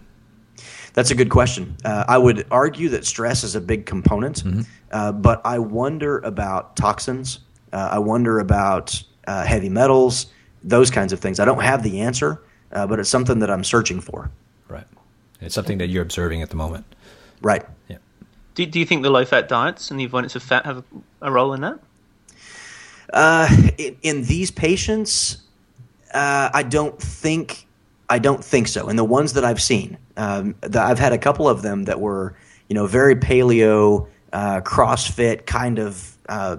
That's 0.94 1.10
a 1.10 1.14
good 1.14 1.28
question. 1.28 1.76
Uh, 1.84 2.04
I 2.08 2.18
would 2.18 2.46
argue 2.50 2.88
that 2.88 3.04
stress 3.04 3.44
is 3.44 3.54
a 3.54 3.60
big 3.60 3.84
component, 3.86 4.42
mm-hmm. 4.42 4.62
uh, 4.90 5.12
but 5.12 5.42
I 5.44 5.58
wonder 5.58 6.18
about 6.20 6.74
toxins. 6.74 7.40
Uh, 7.72 7.90
I 7.92 7.98
wonder 7.98 8.38
about 8.38 9.00
uh, 9.26 9.44
heavy 9.44 9.68
metals 9.68 10.26
those 10.66 10.90
kinds 10.90 11.12
of 11.12 11.20
things. 11.20 11.40
I 11.40 11.44
don't 11.44 11.62
have 11.62 11.82
the 11.82 12.00
answer, 12.00 12.42
uh, 12.72 12.86
but 12.86 12.98
it's 12.98 13.08
something 13.08 13.38
that 13.38 13.50
I'm 13.50 13.64
searching 13.64 14.00
for. 14.00 14.30
Right. 14.68 14.86
It's 15.40 15.54
something 15.54 15.78
that 15.78 15.88
you're 15.88 16.02
observing 16.02 16.42
at 16.42 16.50
the 16.50 16.56
moment. 16.56 16.84
Right. 17.40 17.64
Yeah. 17.88 17.98
Do, 18.54 18.66
do 18.66 18.80
you 18.80 18.84
think 18.84 19.02
the 19.02 19.10
low 19.10 19.24
fat 19.24 19.48
diets 19.48 19.90
and 19.90 20.00
the 20.00 20.04
avoidance 20.04 20.34
of 20.34 20.42
fat 20.42 20.66
have 20.66 20.78
a, 20.78 20.84
a 21.22 21.30
role 21.30 21.52
in 21.52 21.60
that? 21.60 21.78
Uh, 23.12 23.48
in, 23.78 23.96
in, 24.02 24.24
these 24.24 24.50
patients, 24.50 25.38
uh, 26.12 26.50
I 26.52 26.64
don't 26.64 27.00
think 27.00 27.66
I 28.08 28.18
don't 28.18 28.44
think 28.44 28.66
so. 28.66 28.88
And 28.88 28.98
the 28.98 29.04
ones 29.04 29.34
that 29.34 29.44
I've 29.44 29.62
seen, 29.62 29.98
um, 30.16 30.54
the, 30.60 30.80
I've 30.80 30.98
had 30.98 31.12
a 31.12 31.18
couple 31.18 31.48
of 31.48 31.62
them 31.62 31.84
that 31.84 32.00
were 32.00 32.34
you 32.68 32.74
know 32.74 32.86
very 32.86 33.14
paleo, 33.14 34.08
uh, 34.32 34.60
CrossFit 34.62 35.46
kind 35.46 35.78
of 35.78 36.16
uh, 36.28 36.56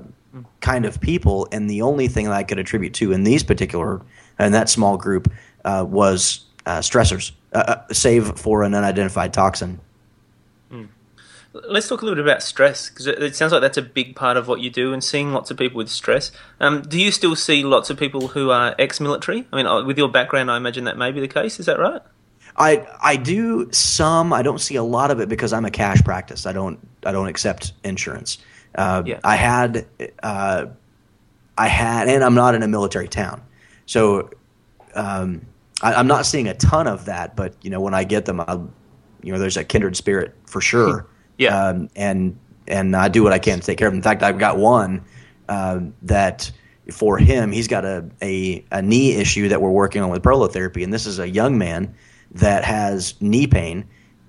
kind 0.62 0.86
of 0.86 1.00
people, 1.00 1.47
and 1.52 1.69
the 1.69 1.82
only 1.82 2.08
thing 2.08 2.26
that 2.26 2.34
I 2.34 2.43
could 2.43 2.60
attribute 2.60 2.93
to 2.95 3.12
in 3.12 3.23
these 3.23 3.43
particular 3.43 4.02
in 4.39 4.52
that 4.52 4.69
small 4.69 4.97
group 4.97 5.32
uh, 5.65 5.86
was 5.88 6.45
uh, 6.65 6.80
stressors, 6.80 7.32
uh, 7.54 7.58
uh, 7.67 7.93
save 7.93 8.38
for 8.38 8.63
an 8.63 8.73
unidentified 8.73 9.34
toxin. 9.34 9.80
Mm. 10.71 10.89
Let's 11.54 11.88
talk 11.88 12.02
a 12.02 12.06
little 12.06 12.21
bit 12.21 12.30
about 12.30 12.43
stress 12.43 12.89
because 12.89 13.08
it, 13.08 13.21
it, 13.23 13.36
sounds 13.36 13.52
like 13.52 13.62
that's 13.62 13.78
a 13.78 13.82
big 13.82 14.15
part 14.15 14.38
of 14.38 14.47
what 14.47 14.60
you 14.60 14.69
do, 14.69 14.93
and 14.93 15.04
seeing 15.04 15.32
lots 15.32 15.50
of 15.50 15.58
people 15.58 15.78
with 15.78 15.89
stress. 15.89 16.32
Um, 16.60 16.82
do 16.82 17.00
you 17.00 17.12
still 17.12 17.36
see 17.36 17.63
lots 17.63 17.89
of 17.89 17.97
people 17.97 18.28
who 18.30 18.52
are 18.52 18.76
ex-military? 18.78 19.47
I 19.52 19.56
mean, 19.56 19.65
uh, 19.65 19.84
with 19.84 19.97
your 19.97 20.10
background, 20.10 20.52
I 20.52 20.58
imagine 20.58 20.84
that 20.84 20.97
may 20.97 21.12
be 21.12 21.19
the 21.19 21.28
case. 21.28 21.60
Is 21.60 21.65
that 21.65 21.80
right? 21.80 22.02
I 22.58 22.88
I 23.02 23.15
do 23.15 23.71
some. 23.71 24.34
I 24.34 24.41
don't 24.41 24.60
see 24.60 24.76
a 24.76 24.84
lot 24.84 25.12
of 25.12 25.19
it 25.19 25.30
because 25.30 25.54
I'm 25.54 25.65
a 25.65 25.71
cash 25.71 26.04
practice. 26.04 26.45
I 26.45 26.54
don't 26.54 26.80
I 27.06 27.12
don't 27.12 27.28
accept 27.28 27.73
insurance. 27.84 28.39
Uh, 28.78 29.04
yeah. 29.06 29.20
I 29.24 29.36
had, 29.36 29.88
uh, 30.22 30.68
I 31.58 31.68
had, 31.68 32.08
and 32.08 32.24
I'm 32.24 32.36
not 32.36 32.56
in 32.56 32.63
a 32.63 32.68
military 32.68 33.08
town, 33.08 33.42
so 33.86 34.30
um, 34.94 35.46
I, 35.82 36.00
am 36.00 36.08
not 36.08 36.26
seeing 36.26 36.48
a 36.48 36.54
ton 36.54 36.88
of 36.88 37.06
that. 37.06 37.36
But 37.36 37.56
you 37.63 37.70
know, 37.70 37.82
when 37.82 37.96
I 37.96 38.04
get 38.04 38.26
them, 38.26 38.40
I'll, 38.40 38.70
you 39.24 39.34
know, 39.34 39.40
there's 39.40 39.58
a 39.58 39.63
kindred 39.63 39.98
spirit 39.98 40.36
for 40.46 40.62
sure. 40.62 41.08
yeah, 41.38 41.70
um, 41.70 41.90
and 41.96 42.38
and 42.68 42.96
I 42.96 43.08
do 43.08 43.24
what 43.24 43.34
I 43.34 43.40
can 43.40 43.60
to 43.60 43.66
take 43.66 43.80
care 43.80 43.88
of 43.88 43.94
them. 43.94 44.00
In 44.00 44.04
fact, 44.04 44.22
I've 44.22 44.38
got 44.38 44.58
one 44.58 45.04
uh, 45.50 45.80
that 46.04 46.52
for 46.92 47.18
him, 47.18 47.52
he's 47.52 47.68
got 47.68 47.86
a, 47.86 48.10
a, 48.22 48.63
a 48.72 48.82
knee 48.82 49.13
issue 49.13 49.50
that 49.50 49.62
we're 49.62 49.72
working 49.72 50.02
on 50.02 50.10
with 50.10 50.24
prolotherapy, 50.24 50.84
and 50.84 50.94
this 50.94 51.06
is 51.06 51.20
a 51.20 51.30
young 51.30 51.58
man 51.58 51.94
that 52.32 52.63
has 52.63 53.20
knee 53.22 53.48
pain, 53.48 53.86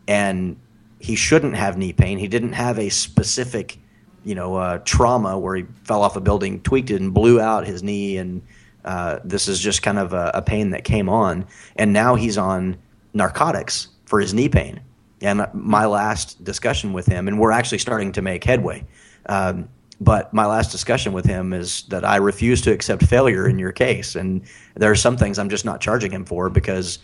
and 0.07 0.57
he 0.99 1.15
shouldn't 1.15 1.55
have 1.55 1.77
knee 1.77 1.93
pain. 1.93 2.19
He 2.19 2.29
didn't 2.29 2.55
have 2.55 2.79
a 2.79 2.89
specific 2.89 3.79
you 4.25 4.35
know, 4.35 4.57
uh, 4.57 4.79
trauma 4.85 5.39
where 5.39 5.57
he 5.57 5.65
fell 5.85 6.03
off 6.03 6.17
a 6.17 6.21
building, 6.21 6.61
tweaked 6.61 6.91
it, 6.91 7.01
and 7.01 7.13
blew 7.15 7.41
out 7.41 7.67
his 7.67 7.83
knee. 7.83 8.17
And 8.17 8.43
uh, 8.85 9.19
this 9.25 9.49
is 9.49 9.61
just 9.61 9.83
kind 9.83 9.99
of 9.99 10.13
a, 10.13 10.31
a, 10.35 10.43
pain 10.43 10.71
that 10.71 10.85
came 10.85 11.09
on. 11.09 11.47
And 11.77 11.93
now 11.93 12.15
he's 12.15 12.39
on 12.39 12.77
narcotics 13.15 13.89
for 14.07 14.21
his 14.21 14.35
knee 14.35 14.49
pain. 14.49 14.81
And 15.21 15.47
my 15.53 15.87
last 15.87 16.45
discussion 16.45 16.93
with 16.93 17.07
him, 17.07 17.29
and 17.29 17.39
we're 17.39 17.51
actually 17.51 17.79
starting 17.79 18.13
to 18.13 18.23
make 18.23 18.45
headway. 18.45 18.85
Um, 19.27 19.69
but 20.01 20.33
my 20.33 20.47
last 20.47 20.71
discussion 20.71 21.13
with 21.13 21.25
him 21.25 21.53
is 21.53 21.83
that 21.89 22.05
I 22.05 22.17
refuse 22.17 22.61
to 22.63 22.73
accept 22.73 23.05
failure 23.05 23.49
in 23.49 23.59
your 23.59 23.73
case, 23.73 24.15
and 24.15 24.43
there 24.77 24.91
are 24.93 24.97
some 24.97 25.17
things 25.17 25.39
I'm 25.39 25.49
just 25.49 25.65
not 25.65 25.81
charging 25.81 26.13
him 26.13 26.25
for 26.25 26.49
because 26.49 27.01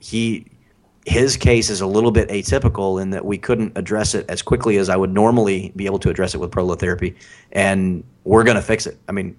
he 0.00 0.46
his 1.08 1.36
case 1.36 1.70
is 1.70 1.80
a 1.80 1.86
little 1.86 2.10
bit 2.10 2.28
atypical 2.28 3.00
in 3.00 3.10
that 3.10 3.24
we 3.24 3.38
couldn't 3.38 3.76
address 3.76 4.14
it 4.14 4.26
as 4.28 4.42
quickly 4.42 4.76
as 4.76 4.88
I 4.88 4.96
would 4.96 5.12
normally 5.12 5.72
be 5.74 5.86
able 5.86 5.98
to 6.00 6.10
address 6.10 6.34
it 6.34 6.38
with 6.38 6.50
prolotherapy, 6.50 7.16
and 7.50 8.04
we're 8.24 8.44
going 8.44 8.56
to 8.56 8.62
fix 8.62 8.86
it. 8.86 8.98
I 9.08 9.12
mean, 9.12 9.36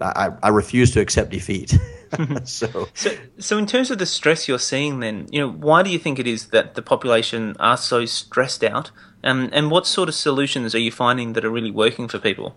I, 0.00 0.30
I 0.42 0.48
refuse 0.48 0.90
to 0.92 1.00
accept 1.00 1.30
defeat. 1.30 1.78
so, 2.44 2.88
so, 2.92 3.10
so 3.38 3.58
in 3.58 3.66
terms 3.66 3.90
of 3.90 3.98
the 3.98 4.06
stress 4.06 4.46
you're 4.48 4.58
seeing, 4.58 5.00
then 5.00 5.28
you 5.30 5.40
know, 5.40 5.50
why 5.50 5.82
do 5.82 5.90
you 5.90 5.98
think 5.98 6.18
it 6.18 6.26
is 6.26 6.48
that 6.48 6.74
the 6.74 6.82
population 6.82 7.56
are 7.58 7.76
so 7.76 8.04
stressed 8.04 8.62
out, 8.62 8.90
um, 9.24 9.48
and 9.52 9.70
what 9.70 9.86
sort 9.86 10.08
of 10.08 10.14
solutions 10.14 10.74
are 10.74 10.80
you 10.80 10.92
finding 10.92 11.32
that 11.32 11.44
are 11.44 11.50
really 11.50 11.70
working 11.70 12.06
for 12.06 12.18
people? 12.18 12.54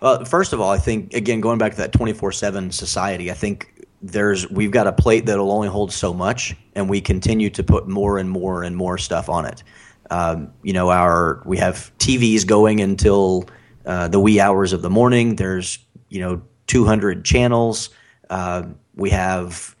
Well, 0.00 0.24
first 0.24 0.52
of 0.52 0.60
all, 0.60 0.70
I 0.70 0.78
think 0.78 1.14
again 1.14 1.40
going 1.40 1.58
back 1.58 1.72
to 1.72 1.78
that 1.78 1.92
twenty 1.92 2.12
four 2.12 2.32
seven 2.32 2.72
society, 2.72 3.30
I 3.30 3.34
think 3.34 3.69
there's 4.02 4.48
we've 4.50 4.70
got 4.70 4.86
a 4.86 4.92
plate 4.92 5.26
that'll 5.26 5.52
only 5.52 5.68
hold 5.68 5.92
so 5.92 6.14
much, 6.14 6.56
and 6.74 6.88
we 6.88 7.00
continue 7.00 7.50
to 7.50 7.62
put 7.62 7.88
more 7.88 8.18
and 8.18 8.30
more 8.30 8.62
and 8.62 8.76
more 8.76 8.98
stuff 8.98 9.28
on 9.28 9.46
it. 9.46 9.62
Um, 10.10 10.52
you 10.62 10.72
know, 10.72 10.90
our 10.90 11.42
we 11.44 11.58
have 11.58 11.92
TVs 11.98 12.46
going 12.46 12.80
until 12.80 13.48
uh, 13.86 14.08
the 14.08 14.20
wee 14.20 14.40
hours 14.40 14.72
of 14.72 14.82
the 14.82 14.90
morning. 14.90 15.36
There's 15.36 15.78
you 16.08 16.20
know 16.20 16.42
200 16.66 17.24
channels. 17.24 17.90
Uh, 18.30 18.64
we 18.94 19.10
have 19.10 19.76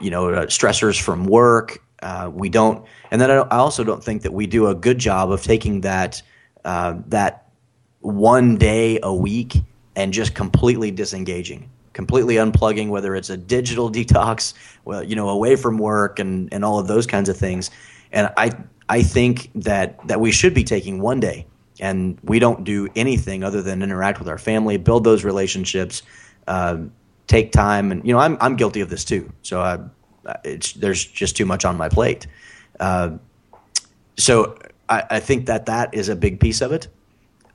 you 0.00 0.10
know 0.10 0.30
uh, 0.30 0.46
stressors 0.46 1.00
from 1.00 1.26
work. 1.26 1.82
Uh, 2.00 2.30
we 2.32 2.48
don't, 2.48 2.86
and 3.10 3.20
then 3.20 3.30
I, 3.30 3.34
I, 3.34 3.56
also 3.56 3.82
don't 3.82 4.02
think 4.02 4.22
that 4.22 4.32
we 4.32 4.46
do 4.46 4.68
a 4.68 4.74
good 4.74 4.98
job 4.98 5.32
of 5.32 5.42
taking 5.42 5.80
that 5.80 6.22
uh, 6.64 6.94
that 7.08 7.48
one 8.00 8.56
day 8.56 9.00
a 9.02 9.12
week 9.12 9.56
and 9.96 10.12
just 10.12 10.34
completely 10.34 10.92
disengaging 10.92 11.68
completely 11.98 12.36
unplugging, 12.36 12.90
whether 12.90 13.16
it's 13.16 13.28
a 13.28 13.36
digital 13.36 13.90
detox, 13.98 14.54
well, 14.84 15.02
you 15.02 15.16
know, 15.16 15.28
away 15.30 15.56
from 15.56 15.78
work 15.78 16.20
and, 16.20 16.48
and 16.52 16.64
all 16.64 16.78
of 16.78 16.86
those 16.86 17.08
kinds 17.08 17.28
of 17.28 17.36
things. 17.36 17.72
And 18.12 18.32
I 18.36 18.52
I 18.88 19.02
think 19.02 19.50
that 19.56 20.06
that 20.06 20.20
we 20.20 20.30
should 20.30 20.54
be 20.54 20.62
taking 20.62 21.00
one 21.00 21.18
day, 21.18 21.44
and 21.80 22.16
we 22.22 22.38
don't 22.38 22.62
do 22.62 22.88
anything 22.94 23.42
other 23.42 23.62
than 23.62 23.82
interact 23.82 24.20
with 24.20 24.28
our 24.28 24.38
family, 24.38 24.76
build 24.76 25.02
those 25.02 25.24
relationships, 25.24 26.02
uh, 26.46 26.76
take 27.26 27.50
time, 27.50 27.90
and 27.90 28.06
you 28.06 28.12
know, 28.12 28.20
I'm 28.20 28.38
I'm 28.40 28.54
guilty 28.54 28.80
of 28.80 28.90
this 28.90 29.04
too. 29.04 29.30
So 29.42 29.60
I, 29.60 29.80
it's 30.44 30.74
there's 30.74 31.04
just 31.04 31.36
too 31.36 31.46
much 31.46 31.64
on 31.64 31.76
my 31.76 31.88
plate. 31.88 32.28
Uh, 32.78 33.18
so 34.16 34.56
I, 34.88 35.02
I, 35.10 35.20
think 35.20 35.46
that 35.46 35.66
that 35.66 35.92
is 35.94 36.08
a 36.08 36.14
big 36.14 36.38
piece 36.38 36.60
of 36.60 36.70
it. 36.70 36.86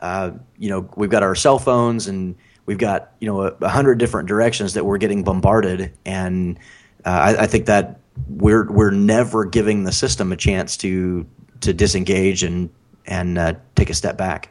Uh, 0.01 0.31
you 0.57 0.69
know, 0.69 0.89
we've 0.97 1.09
got 1.09 1.23
our 1.23 1.33
cell 1.33 1.59
phones 1.59 2.07
and 2.07 2.35
we've 2.65 2.77
got 2.77 3.11
you 3.19 3.27
know 3.27 3.41
a, 3.41 3.69
hundred 3.69 3.97
different 3.97 4.27
directions 4.27 4.73
that 4.73 4.85
we're 4.85 4.97
getting 4.97 5.23
bombarded, 5.23 5.93
and 6.05 6.57
uh, 7.05 7.09
I, 7.09 7.43
I, 7.43 7.47
think 7.47 7.65
that 7.65 7.99
we're 8.27 8.71
we're 8.71 8.91
never 8.91 9.45
giving 9.45 9.83
the 9.83 9.91
system 9.91 10.31
a 10.31 10.37
chance 10.37 10.77
to 10.77 11.25
to 11.61 11.73
disengage 11.73 12.43
and 12.43 12.69
and 13.05 13.37
uh, 13.37 13.53
take 13.75 13.89
a 13.89 13.93
step 13.93 14.17
back 14.17 14.49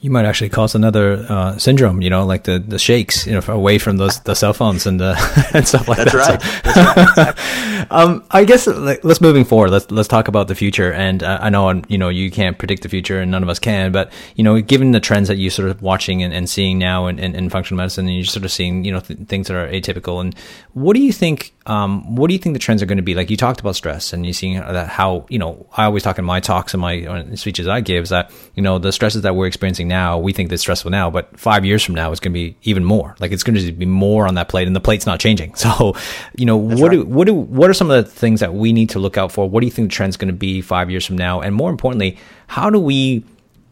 you 0.00 0.10
might 0.10 0.26
actually 0.26 0.50
cause 0.50 0.74
another 0.74 1.24
uh, 1.28 1.56
syndrome, 1.56 2.02
you 2.02 2.10
know, 2.10 2.26
like 2.26 2.44
the, 2.44 2.58
the 2.58 2.78
shakes, 2.78 3.26
you 3.26 3.32
know, 3.32 3.40
away 3.48 3.78
from 3.78 3.96
those 3.96 4.20
the 4.20 4.34
cell 4.34 4.52
phones 4.52 4.86
and 4.86 5.00
uh, 5.00 5.16
and 5.54 5.66
stuff 5.66 5.88
like 5.88 5.98
That's 5.98 6.12
that. 6.12 6.42
Right. 6.64 6.74
That's 6.74 7.16
right. 7.16 7.86
um, 7.90 8.22
I 8.30 8.44
guess 8.44 8.66
like, 8.66 9.02
let's 9.04 9.22
moving 9.22 9.44
forward. 9.44 9.70
Let's 9.70 9.90
let's 9.90 10.08
talk 10.08 10.28
about 10.28 10.48
the 10.48 10.54
future. 10.54 10.92
And 10.92 11.22
uh, 11.22 11.38
I 11.40 11.48
know 11.48 11.82
you 11.88 11.96
know 11.96 12.10
you 12.10 12.30
can't 12.30 12.58
predict 12.58 12.82
the 12.82 12.90
future, 12.90 13.20
and 13.20 13.30
none 13.30 13.42
of 13.42 13.48
us 13.48 13.58
can. 13.58 13.90
But 13.90 14.12
you 14.34 14.44
know, 14.44 14.60
given 14.60 14.92
the 14.92 15.00
trends 15.00 15.28
that 15.28 15.38
you 15.38 15.48
sort 15.48 15.70
of 15.70 15.80
watching 15.80 16.22
and, 16.22 16.32
and 16.32 16.48
seeing 16.48 16.78
now 16.78 17.06
in, 17.06 17.18
in, 17.18 17.34
in, 17.34 17.48
functional 17.48 17.78
medicine, 17.78 18.06
and 18.06 18.14
you're 18.14 18.24
sort 18.24 18.44
of 18.44 18.52
seeing 18.52 18.84
you 18.84 18.92
know 18.92 19.00
th- 19.00 19.20
things 19.28 19.48
that 19.48 19.56
are 19.56 19.68
atypical. 19.68 20.20
And 20.20 20.36
what 20.74 20.94
do 20.94 21.00
you 21.00 21.12
think? 21.12 21.54
Um, 21.66 22.14
what 22.14 22.28
do 22.28 22.32
you 22.32 22.38
think 22.38 22.54
the 22.54 22.60
trends 22.60 22.80
are 22.80 22.86
going 22.86 22.98
to 22.98 23.02
be? 23.02 23.14
Like 23.14 23.28
you 23.28 23.36
talked 23.36 23.58
about 23.58 23.74
stress, 23.74 24.12
and 24.12 24.24
you 24.24 24.32
seeing 24.32 24.60
that 24.60 24.88
how 24.88 25.26
you 25.28 25.38
know 25.38 25.66
I 25.76 25.84
always 25.84 26.04
talk 26.04 26.18
in 26.18 26.24
my 26.24 26.38
talks 26.38 26.74
and 26.74 26.80
my 26.80 27.04
uh, 27.04 27.36
speeches 27.36 27.66
I 27.66 27.80
give 27.80 28.04
is 28.04 28.10
that 28.10 28.30
you 28.54 28.62
know 28.62 28.78
the 28.78 28.92
stresses 28.92 29.22
that 29.22 29.34
we're 29.34 29.48
experiencing 29.48 29.88
now, 29.88 30.18
we 30.18 30.32
think 30.32 30.48
that's 30.48 30.62
stressful 30.62 30.92
now, 30.92 31.10
but 31.10 31.38
five 31.38 31.64
years 31.64 31.82
from 31.82 31.96
now, 31.96 32.12
it's 32.12 32.20
going 32.20 32.32
to 32.32 32.38
be 32.38 32.56
even 32.62 32.84
more. 32.84 33.16
Like 33.18 33.32
it's 33.32 33.42
going 33.42 33.56
to 33.56 33.72
be 33.72 33.84
more 33.84 34.28
on 34.28 34.36
that 34.36 34.48
plate, 34.48 34.68
and 34.68 34.76
the 34.76 34.80
plate's 34.80 35.06
not 35.06 35.20
changing. 35.20 35.54
So, 35.66 35.96
you 36.36 36.46
know, 36.46 36.68
that's 36.68 36.80
what 36.80 36.90
right. 36.90 36.96
do 36.98 37.04
what 37.04 37.26
do 37.26 37.34
what 37.34 37.68
are 37.68 37.74
some 37.74 37.90
of 37.90 38.04
the 38.04 38.08
things 38.08 38.38
that 38.38 38.54
we 38.54 38.72
need 38.72 38.90
to 38.90 39.00
look 39.00 39.18
out 39.18 39.32
for? 39.32 39.50
What 39.50 39.60
do 39.60 39.66
you 39.66 39.72
think 39.72 39.90
the 39.90 39.94
trend's 39.94 40.16
going 40.16 40.28
to 40.28 40.34
be 40.34 40.60
five 40.62 40.90
years 40.90 41.04
from 41.04 41.18
now? 41.18 41.40
And 41.40 41.56
more 41.56 41.70
importantly, 41.70 42.18
how 42.46 42.70
do 42.70 42.78
we, 42.78 43.24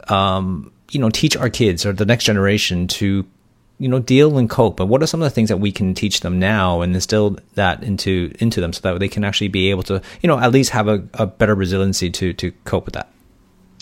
um, 0.09 0.73
you 0.91 0.99
know, 0.99 1.09
teach 1.09 1.37
our 1.37 1.49
kids 1.49 1.85
or 1.85 1.93
the 1.93 2.05
next 2.05 2.25
generation 2.25 2.87
to 2.87 3.25
you 3.77 3.89
know 3.89 3.99
deal 3.99 4.37
and 4.37 4.49
cope 4.49 4.77
but 4.77 4.85
what 4.85 5.03
are 5.03 5.07
some 5.07 5.21
of 5.21 5.25
the 5.25 5.29
things 5.29 5.49
that 5.49 5.57
we 5.57 5.71
can 5.71 5.93
teach 5.93 6.21
them 6.21 6.39
now 6.39 6.81
and 6.81 6.95
instill 6.95 7.37
that 7.55 7.83
into 7.83 8.31
into 8.39 8.61
them 8.61 8.71
so 8.71 8.79
that 8.81 8.99
they 8.99 9.09
can 9.09 9.23
actually 9.23 9.47
be 9.47 9.69
able 9.69 9.83
to 9.83 10.01
you 10.21 10.27
know 10.27 10.39
at 10.39 10.51
least 10.51 10.69
have 10.69 10.87
a, 10.87 11.03
a 11.15 11.25
better 11.25 11.55
resiliency 11.55 12.09
to 12.09 12.33
to 12.33 12.51
cope 12.63 12.85
with 12.85 12.93
that 12.93 13.09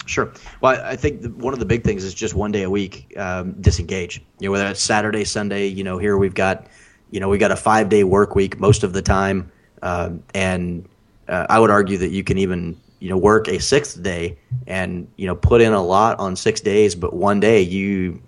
Sure. 0.06 0.34
Well, 0.60 0.82
I 0.84 0.96
think 0.96 1.36
one 1.36 1.54
of 1.54 1.60
the 1.60 1.66
big 1.66 1.84
things 1.84 2.04
is 2.04 2.14
just 2.14 2.34
one 2.34 2.52
day 2.52 2.64
a 2.64 2.70
week 2.70 3.14
um, 3.18 3.54
disengage. 3.62 4.22
You 4.40 4.48
know, 4.48 4.52
whether 4.52 4.68
it's 4.68 4.82
Saturday, 4.82 5.24
Sunday. 5.24 5.68
You 5.68 5.84
know, 5.84 5.98
here 5.98 6.18
we've 6.18 6.34
got, 6.34 6.68
you 7.12 7.20
know, 7.20 7.30
we 7.30 7.38
got 7.38 7.52
a 7.52 7.56
five 7.56 7.90
day 7.90 8.04
work 8.04 8.36
week 8.36 8.60
most 8.60 8.84
of 8.84 8.92
the 8.92 9.02
time, 9.02 9.50
uh, 9.82 10.10
and 10.34 10.88
uh, 11.28 11.46
I 11.50 11.60
would 11.60 11.70
argue 11.70 11.98
that 12.00 12.10
you 12.10 12.24
can 12.24 12.38
even 12.38 12.78
you 13.00 13.10
know 13.10 13.18
work 13.18 13.48
a 13.48 13.60
sixth 13.60 14.02
day 14.02 14.38
and 14.68 15.08
you 15.16 15.28
know 15.28 15.36
put 15.36 15.62
in 15.62 15.74
a 15.74 15.82
lot 15.82 16.20
on 16.20 16.36
six 16.36 16.60
days, 16.60 16.96
but 16.96 17.14
one 17.14 17.40
day 17.40 17.62
you 17.62 18.22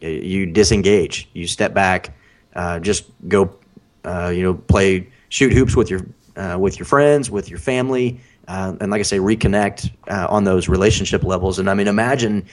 you 0.00 0.46
disengage, 0.46 1.28
you 1.32 1.46
step 1.46 1.74
back, 1.74 2.16
uh, 2.54 2.78
just 2.78 3.04
go, 3.28 3.56
uh, 4.04 4.32
you 4.34 4.42
know, 4.42 4.54
play 4.54 5.08
shoot 5.28 5.52
hoops 5.52 5.76
with 5.76 5.90
your 5.90 6.06
uh, 6.36 6.56
with 6.58 6.78
your 6.78 6.86
friends, 6.86 7.30
with 7.30 7.48
your 7.48 7.58
family 7.58 8.20
uh, 8.48 8.74
and 8.80 8.90
like 8.90 9.00
I 9.00 9.02
say, 9.02 9.18
reconnect 9.18 9.90
uh, 10.08 10.26
on 10.30 10.44
those 10.44 10.68
relationship 10.68 11.24
levels. 11.24 11.58
And 11.58 11.68
I 11.68 11.74
mean, 11.74 11.88
imagine 11.88 12.46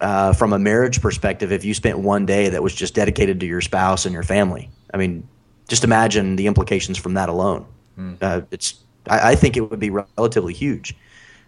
uh, 0.00 0.32
from 0.32 0.52
a 0.52 0.58
marriage 0.58 1.00
perspective, 1.00 1.52
if 1.52 1.64
you 1.64 1.74
spent 1.74 1.98
one 1.98 2.26
day 2.26 2.48
that 2.48 2.62
was 2.62 2.74
just 2.74 2.94
dedicated 2.94 3.40
to 3.40 3.46
your 3.46 3.60
spouse 3.60 4.04
and 4.04 4.12
your 4.12 4.22
family. 4.22 4.70
I 4.92 4.98
mean, 4.98 5.26
just 5.68 5.84
imagine 5.84 6.36
the 6.36 6.46
implications 6.46 6.96
from 6.98 7.14
that 7.14 7.28
alone. 7.28 7.66
Mm. 7.98 8.46
it's, 8.50 8.74
I, 9.08 9.30
I, 9.30 9.34
think 9.34 9.56
it 9.56 9.60
would 9.60 9.80
be 9.80 9.88
relatively 9.88 10.52
huge. 10.52 10.94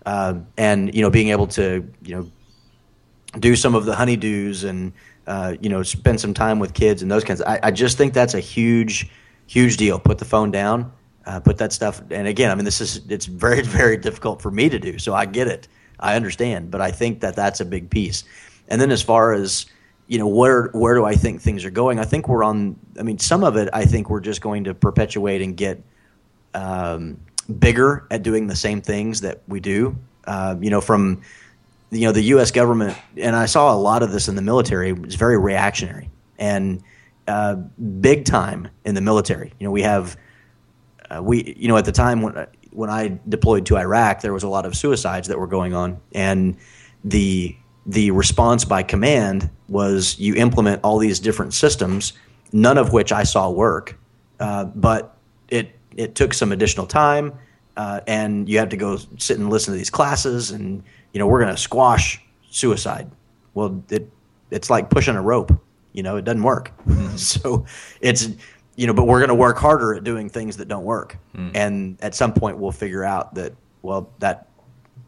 And 0.06 0.94
you 0.94 1.02
know, 1.02 1.10
being 1.10 1.28
able 1.28 1.46
to 1.48 1.86
you 2.02 2.14
know 2.16 2.30
do 3.38 3.54
some 3.54 3.74
of 3.74 3.84
the 3.84 3.92
honeydews 3.92 4.64
and 4.64 4.94
uh, 5.28 5.54
you 5.60 5.68
know 5.68 5.84
spend 5.84 6.20
some 6.20 6.34
time 6.34 6.58
with 6.58 6.74
kids 6.74 7.02
and 7.02 7.10
those 7.10 7.22
kinds. 7.22 7.40
Of, 7.40 7.46
I, 7.46 7.60
I 7.62 7.70
just 7.70 7.96
think 7.96 8.14
that's 8.14 8.34
a 8.34 8.40
huge, 8.40 9.08
huge 9.46 9.76
deal. 9.76 10.00
Put 10.00 10.18
the 10.18 10.24
phone 10.24 10.50
down 10.50 10.90
uh, 11.28 11.38
put 11.38 11.58
that 11.58 11.72
stuff. 11.72 12.00
And 12.10 12.26
again, 12.26 12.50
I 12.50 12.54
mean, 12.54 12.64
this 12.64 12.80
is 12.80 13.02
it's 13.08 13.26
very 13.26 13.60
very 13.80 13.96
difficult 13.98 14.40
for 14.40 14.50
me 14.50 14.68
to 14.70 14.78
do. 14.78 14.98
So 14.98 15.14
I 15.14 15.26
get 15.26 15.46
it, 15.46 15.68
I 16.00 16.16
understand, 16.16 16.70
but 16.70 16.80
I 16.80 16.90
think 16.90 17.20
that 17.20 17.36
that's 17.36 17.60
a 17.60 17.64
big 17.64 17.90
piece. 17.90 18.24
And 18.68 18.80
then 18.80 18.90
as 18.90 19.02
far 19.02 19.34
as 19.34 19.66
you 20.06 20.18
know, 20.18 20.26
where 20.26 20.70
where 20.72 20.94
do 20.94 21.04
I 21.04 21.14
think 21.14 21.42
things 21.42 21.66
are 21.66 21.70
going? 21.70 21.98
I 21.98 22.04
think 22.04 22.28
we're 22.28 22.42
on. 22.42 22.76
I 22.98 23.02
mean, 23.02 23.18
some 23.18 23.44
of 23.44 23.56
it 23.56 23.68
I 23.74 23.84
think 23.84 24.08
we're 24.08 24.20
just 24.20 24.40
going 24.40 24.64
to 24.64 24.74
perpetuate 24.74 25.42
and 25.42 25.54
get 25.54 25.82
um, 26.54 27.20
bigger 27.58 28.06
at 28.10 28.22
doing 28.22 28.46
the 28.46 28.56
same 28.56 28.80
things 28.80 29.20
that 29.20 29.42
we 29.46 29.60
do. 29.60 29.96
Uh, 30.24 30.56
you 30.60 30.70
know, 30.70 30.80
from 30.80 31.20
you 31.90 32.02
know 32.02 32.12
the 32.12 32.22
U.S. 32.22 32.50
government, 32.50 32.96
and 33.16 33.34
I 33.34 33.46
saw 33.46 33.72
a 33.72 33.76
lot 33.76 34.02
of 34.02 34.12
this 34.12 34.28
in 34.28 34.34
the 34.34 34.42
military. 34.42 34.90
It's 34.90 35.14
very 35.14 35.38
reactionary 35.38 36.10
and 36.38 36.82
uh, 37.26 37.56
big 38.00 38.24
time 38.24 38.68
in 38.84 38.94
the 38.94 39.00
military. 39.00 39.52
You 39.58 39.66
know, 39.66 39.70
we 39.70 39.82
have 39.82 40.16
uh, 41.10 41.22
we, 41.22 41.54
you 41.56 41.68
know, 41.68 41.76
at 41.76 41.84
the 41.84 41.92
time 41.92 42.22
when 42.22 42.46
when 42.70 42.90
I 42.90 43.18
deployed 43.28 43.66
to 43.66 43.76
Iraq, 43.76 44.20
there 44.20 44.32
was 44.32 44.42
a 44.42 44.48
lot 44.48 44.66
of 44.66 44.76
suicides 44.76 45.28
that 45.28 45.38
were 45.38 45.46
going 45.46 45.74
on, 45.74 46.00
and 46.12 46.56
the 47.04 47.56
the 47.86 48.10
response 48.10 48.64
by 48.64 48.82
command 48.82 49.48
was 49.68 50.18
you 50.18 50.34
implement 50.34 50.80
all 50.84 50.98
these 50.98 51.20
different 51.20 51.54
systems, 51.54 52.12
none 52.52 52.76
of 52.76 52.92
which 52.92 53.12
I 53.12 53.22
saw 53.22 53.50
work, 53.50 53.98
uh, 54.40 54.64
but 54.64 55.16
it 55.48 55.78
it 55.96 56.14
took 56.14 56.34
some 56.34 56.52
additional 56.52 56.86
time, 56.86 57.32
uh, 57.76 58.00
and 58.06 58.48
you 58.48 58.58
had 58.58 58.70
to 58.70 58.76
go 58.76 58.98
sit 59.18 59.38
and 59.38 59.50
listen 59.50 59.72
to 59.72 59.78
these 59.78 59.90
classes, 59.90 60.50
and 60.50 60.82
you 61.12 61.18
know 61.18 61.26
we're 61.26 61.40
going 61.40 61.54
to 61.54 61.60
squash 61.60 62.20
suicide. 62.50 63.10
Well, 63.54 63.82
it 63.90 64.10
it's 64.50 64.70
like 64.70 64.90
pushing 64.90 65.16
a 65.16 65.22
rope, 65.22 65.52
you 65.92 66.02
know, 66.02 66.16
it 66.16 66.24
doesn't 66.24 66.42
work. 66.42 66.72
Mm-hmm. 66.86 67.16
so 67.16 67.66
it's 68.00 68.28
you 68.76 68.86
know, 68.86 68.92
but 68.92 69.04
we're 69.04 69.18
going 69.18 69.28
to 69.28 69.34
work 69.34 69.58
harder 69.58 69.94
at 69.94 70.04
doing 70.04 70.30
things 70.30 70.56
that 70.58 70.68
don't 70.68 70.84
work. 70.84 71.18
Mm. 71.34 71.50
And 71.56 71.98
at 72.00 72.14
some 72.14 72.32
point, 72.32 72.58
we'll 72.58 72.70
figure 72.70 73.02
out 73.02 73.34
that 73.34 73.52
well, 73.82 74.08
that 74.20 74.48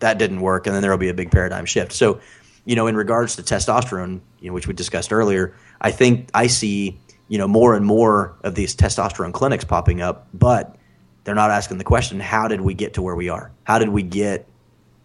that 0.00 0.18
didn't 0.18 0.40
work, 0.40 0.66
and 0.66 0.74
then 0.74 0.82
there 0.82 0.90
will 0.90 0.98
be 0.98 1.08
a 1.08 1.14
big 1.14 1.30
paradigm 1.30 1.64
shift. 1.64 1.92
So, 1.92 2.20
you 2.64 2.74
know, 2.74 2.88
in 2.88 2.96
regards 2.96 3.36
to 3.36 3.42
testosterone, 3.42 4.20
you 4.40 4.48
know, 4.48 4.54
which 4.54 4.66
we 4.66 4.74
discussed 4.74 5.12
earlier, 5.12 5.54
I 5.80 5.92
think 5.92 6.30
I 6.34 6.48
see 6.48 6.98
you 7.28 7.38
know 7.38 7.46
more 7.46 7.76
and 7.76 7.86
more 7.86 8.36
of 8.42 8.56
these 8.56 8.74
testosterone 8.74 9.32
clinics 9.32 9.64
popping 9.64 10.00
up, 10.00 10.26
but 10.34 10.74
they're 11.22 11.36
not 11.36 11.52
asking 11.52 11.78
the 11.78 11.84
question: 11.84 12.18
How 12.18 12.48
did 12.48 12.60
we 12.62 12.74
get 12.74 12.94
to 12.94 13.02
where 13.02 13.14
we 13.14 13.28
are? 13.28 13.52
How 13.62 13.78
did 13.78 13.90
we 13.90 14.02
get 14.02 14.48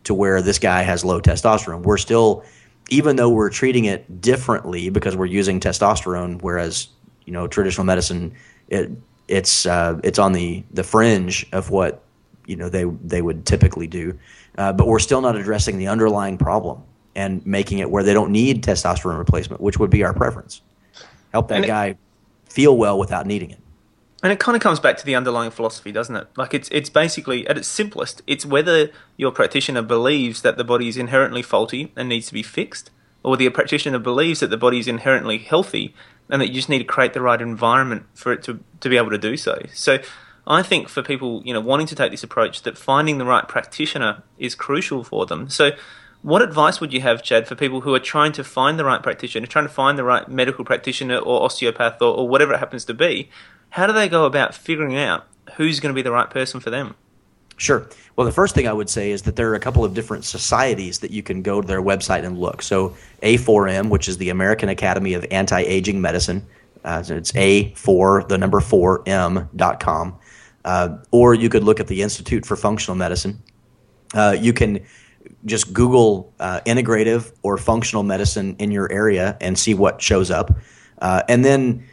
to 0.06 0.13
where 0.13 0.41
this 0.41 0.60
guy 0.60 0.82
has 0.82 1.04
low 1.06 1.20
testosterone? 1.22 1.84
We're 1.84 1.98
still 1.98 2.44
even 2.89 3.15
though 3.15 3.30
we're 3.30 3.50
treating 3.50 3.86
it 3.86 4.22
differently 4.22 4.89
because 4.89 5.15
we're 5.15 5.26
using 5.26 5.60
testosterone, 5.60 6.41
whereas 6.41 6.88
you 7.26 7.34
know 7.34 7.48
traditional 7.48 7.86
medicine 7.86 8.34
it 8.70 8.91
it's 9.28 9.65
uh, 9.65 10.00
it's 10.04 10.20
on 10.20 10.34
the 10.34 10.63
the 10.72 10.84
fringe 10.84 11.46
of 11.52 11.70
what 11.70 12.04
you 12.46 12.56
know 12.56 12.70
they 12.70 12.86
they 13.04 13.22
would 13.22 13.46
typically 13.46 13.88
do, 13.88 14.18
uh, 14.58 14.72
but 14.74 14.88
we're 14.88 15.00
still 15.00 15.22
not 15.22 15.36
addressing 15.36 15.78
the 15.78 15.88
underlying 15.88 16.38
problem 16.38 16.84
and 17.15 17.46
making 17.46 17.80
it 17.80 17.89
where 17.89 18.04
they 18.04 18.13
don't 18.13 18.32
need 18.32 18.63
testosterone 18.63 19.18
replacement, 19.18 19.62
which 19.62 19.80
would 19.80 19.89
be 19.89 20.04
our 20.04 20.13
preference. 20.13 20.62
Help 21.32 21.48
that 21.48 21.65
guy 21.65 21.96
feel 22.46 22.78
well 22.78 23.00
without 23.00 23.26
needing 23.26 23.52
it. 23.52 23.60
And 24.26 24.32
it 24.32 24.40
kind 24.40 24.56
of 24.56 24.62
comes 24.64 24.80
back 24.80 24.98
to 24.98 25.06
the 25.06 25.14
underlying 25.14 25.52
philosophy, 25.52 25.92
doesn't 25.92 26.16
it? 26.16 26.28
Like 26.36 26.56
it's 26.56 26.68
it's 26.72 26.90
basically 26.90 27.48
at 27.48 27.60
its 27.60 27.68
simplest, 27.68 28.24
it's 28.26 28.44
whether 28.44 28.90
your 29.18 29.32
practitioner 29.32 29.84
believes 29.84 30.42
that 30.42 30.58
the 30.58 30.64
body 30.64 30.88
is 30.88 30.98
inherently 30.98 31.44
faulty 31.44 31.92
and 31.96 32.10
needs 32.10 32.26
to 32.30 32.34
be 32.34 32.42
fixed, 32.42 32.90
or 33.22 33.40
your 33.40 33.52
practitioner 33.52 34.00
believes 34.00 34.40
that 34.40 34.50
the 34.50 34.58
body 34.58 34.80
is 34.80 34.88
inherently 34.88 35.38
healthy 35.38 35.94
and 36.28 36.42
that 36.42 36.48
you 36.48 36.56
just 36.56 36.70
need 36.70 36.80
to 36.80 36.86
create 36.86 37.14
the 37.14 37.22
right 37.22 37.40
environment 37.40 38.08
for 38.16 38.34
it 38.34 38.42
to 38.42 38.62
to 38.80 38.90
be 38.90 38.98
able 38.98 39.12
to 39.12 39.20
do 39.20 39.38
so. 39.38 39.62
So 39.76 40.00
I 40.48 40.64
think 40.64 40.90
for 40.90 41.04
people, 41.04 41.44
you 41.46 41.54
know, 41.54 41.62
wanting 41.62 41.86
to 41.86 41.96
take 41.96 42.10
this 42.10 42.24
approach, 42.24 42.64
that 42.64 42.80
finding 42.80 43.20
the 43.20 43.26
right 43.26 43.48
practitioner 43.48 44.24
is 44.40 44.56
crucial 44.56 45.04
for 45.04 45.28
them. 45.28 45.50
So 45.50 45.70
what 46.26 46.42
advice 46.42 46.82
would 46.82 46.92
you 46.92 47.02
have, 47.02 47.24
Chad, 47.24 47.48
for 47.48 47.56
people 47.56 47.82
who 47.82 47.94
are 47.94 48.00
trying 48.00 48.32
to 48.34 48.44
find 48.44 48.80
the 48.80 48.86
right 48.86 49.02
practitioner, 49.02 49.46
trying 49.46 49.66
to 49.66 49.74
find 49.74 49.98
the 49.98 50.04
right 50.04 50.28
medical 50.28 50.66
practitioner 50.66 51.18
or 51.18 51.44
osteopath 51.44 52.02
or, 52.02 52.14
or 52.14 52.28
whatever 52.28 52.54
it 52.54 52.60
happens 52.60 52.86
to 52.86 52.94
be? 52.94 53.30
how 53.76 53.86
do 53.86 53.92
they 53.92 54.08
go 54.08 54.24
about 54.24 54.56
figuring 54.56 54.96
out 54.98 55.28
who's 55.56 55.82
going 55.82 55.94
to 55.94 55.96
be 55.96 56.02
the 56.02 56.12
right 56.12 56.30
person 56.30 56.62
for 56.62 56.70
them? 56.70 56.96
Sure. 57.58 57.90
Well, 58.16 58.24
the 58.24 58.32
first 58.32 58.56
thing 58.56 58.70
I 58.70 58.72
would 58.74 58.90
say 58.90 59.12
is 59.12 59.24
that 59.24 59.36
there 59.36 59.52
are 59.52 59.56
a 59.56 59.60
couple 59.60 59.84
of 59.84 59.94
different 59.94 60.24
societies 60.24 61.00
that 61.00 61.12
you 61.12 61.22
can 61.22 61.42
go 61.42 61.60
to 61.60 61.68
their 61.68 61.82
website 61.82 62.24
and 62.24 62.40
look. 62.40 62.62
So, 62.62 62.96
A4M, 63.22 63.90
which 63.90 64.08
is 64.08 64.18
the 64.18 64.30
American 64.30 64.70
Academy 64.70 65.14
of 65.14 65.26
Anti 65.30 65.60
Aging 65.60 66.00
Medicine, 66.00 66.48
uh, 66.86 67.04
it's 67.06 67.34
A4, 67.34 68.30
the 68.30 68.38
number 68.38 68.62
4M.com. 68.62 70.20
Uh, 70.64 70.98
or 71.12 71.34
you 71.34 71.50
could 71.50 71.66
look 71.66 71.82
at 71.82 71.88
the 71.88 72.02
Institute 72.02 72.46
for 72.46 72.56
Functional 72.56 72.96
Medicine. 72.96 73.44
Uh, 74.14 74.38
you 74.40 74.54
can 74.54 74.86
just 75.46 75.74
Google 75.74 76.34
uh, 76.40 76.62
integrative 76.66 77.32
or 77.44 77.58
functional 77.58 78.04
medicine 78.04 78.56
in 78.60 78.72
your 78.72 78.92
area 78.92 79.38
and 79.42 79.58
see 79.58 79.74
what 79.74 80.02
shows 80.02 80.32
up. 80.32 80.58
Uh, 81.00 81.22
and 81.30 81.46
then 81.46 81.84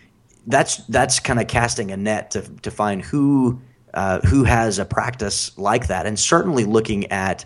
that's 0.47 0.79
that's 0.87 1.21
kind 1.21 1.41
of 1.41 1.47
casting 1.47 1.91
a 1.91 1.97
net 1.97 2.31
to 2.33 2.43
to 2.62 2.71
find 2.71 3.03
who 3.03 3.61
uh, 3.95 4.21
who 4.21 4.45
has 4.45 4.79
a 4.79 4.85
practice 4.85 5.57
like 5.59 5.88
that, 5.88 6.07
and 6.07 6.19
certainly 6.19 6.65
looking 6.65 7.11
at 7.12 7.45